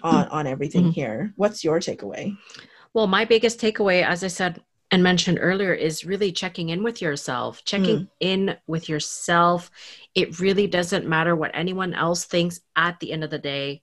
on 0.02 0.28
on 0.30 0.48
everything 0.48 0.84
mm-hmm. 0.86 0.92
here. 0.92 1.34
What's 1.36 1.64
your 1.64 1.80
takeaway? 1.80 2.36
Well 2.94 3.08
my 3.08 3.26
biggest 3.26 3.60
takeaway 3.60 4.04
as 4.04 4.24
i 4.24 4.28
said 4.28 4.62
and 4.94 5.02
mentioned 5.02 5.40
earlier 5.42 5.74
is 5.74 6.06
really 6.06 6.32
checking 6.32 6.70
in 6.70 6.84
with 6.84 7.02
yourself 7.02 7.66
checking 7.66 8.02
mm. 8.02 8.10
in 8.20 8.56
with 8.68 8.88
yourself 8.88 9.72
it 10.14 10.40
really 10.40 10.68
doesn't 10.68 11.08
matter 11.08 11.36
what 11.36 11.50
anyone 11.56 11.96
else 11.96 12.26
thinks 12.26 12.60
at 12.76 13.00
the 13.00 13.12
end 13.12 13.24
of 13.24 13.32
the 13.32 13.40
day 13.40 13.82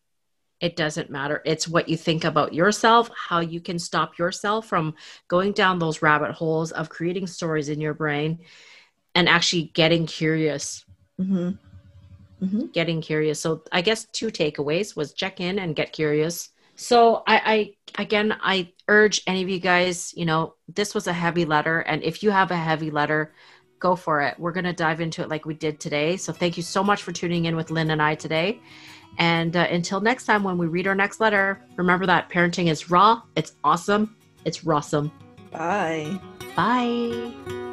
it 0.61 0.77
doesn't 0.77 1.11
matter 1.11 1.43
it's 1.45 1.67
what 1.67 1.89
you 1.89 1.97
think 1.97 2.23
about 2.23 2.55
yourself 2.55 3.11
how 3.29 3.41
you 3.41 3.61
can 3.61 3.77
stop 3.77 4.19
yourself 4.19 4.67
from 4.67 4.95
going 5.27 5.51
down 5.51 5.81
those 5.81 6.01
rabbit 6.01 6.31
holes 6.31 6.71
of 6.71 6.89
creating 6.89 7.27
stories 7.27 7.69
in 7.69 7.81
your 7.81 7.95
brain 7.95 8.39
and 9.17 9.29
actually 9.29 9.65
getting 9.75 10.07
curious 10.07 10.85
mm-hmm. 11.21 11.51
Mm-hmm. 12.45 12.67
getting 12.67 13.01
curious 13.01 13.41
so 13.41 13.65
i 13.73 13.83
guess 13.83 14.05
two 14.05 14.29
takeaways 14.29 14.95
was 14.95 15.13
check 15.13 15.41
in 15.41 15.59
and 15.59 15.75
get 15.75 15.93
curious 15.93 16.51
so 16.81 17.23
I, 17.27 17.75
I 17.97 18.03
again 18.03 18.37
i 18.43 18.73
urge 18.89 19.23
any 19.27 19.43
of 19.43 19.49
you 19.49 19.61
guys 19.61 20.15
you 20.17 20.25
know 20.25 20.55
this 20.69 20.95
was 20.95 21.07
a 21.07 21.13
heavy 21.13 21.45
letter 21.45 21.81
and 21.81 22.03
if 22.03 22.23
you 22.23 22.31
have 22.31 22.51
a 22.51 22.57
heavy 22.57 22.91
letter 22.91 23.33
go 23.81 23.97
for 23.97 24.21
it. 24.21 24.39
We're 24.39 24.53
going 24.53 24.65
to 24.65 24.73
dive 24.73 25.01
into 25.01 25.23
it 25.23 25.29
like 25.29 25.47
we 25.47 25.55
did 25.55 25.81
today. 25.81 26.17
So 26.17 26.33
thank 26.33 26.57
you 26.57 26.63
so 26.63 26.85
much 26.85 27.03
for 27.03 27.11
tuning 27.13 27.47
in 27.47 27.57
with 27.57 27.71
lynn 27.71 27.91
and 27.91 28.01
i 28.01 28.15
today. 28.15 28.61
And 29.19 29.57
uh, 29.57 29.67
until 29.71 30.01
next 30.01 30.27
time 30.27 30.45
when 30.45 30.57
we 30.57 30.67
read 30.67 30.87
our 30.87 30.95
next 30.95 31.19
letter 31.19 31.67
remember 31.77 32.07
that 32.07 32.31
parenting 32.31 32.71
is 32.71 32.91
raw 32.91 33.23
it's 33.35 33.55
awesome 33.65 34.17
it's 34.45 34.61
rawsome. 34.61 35.11
Bye. 35.51 36.21
Bye 36.55 37.70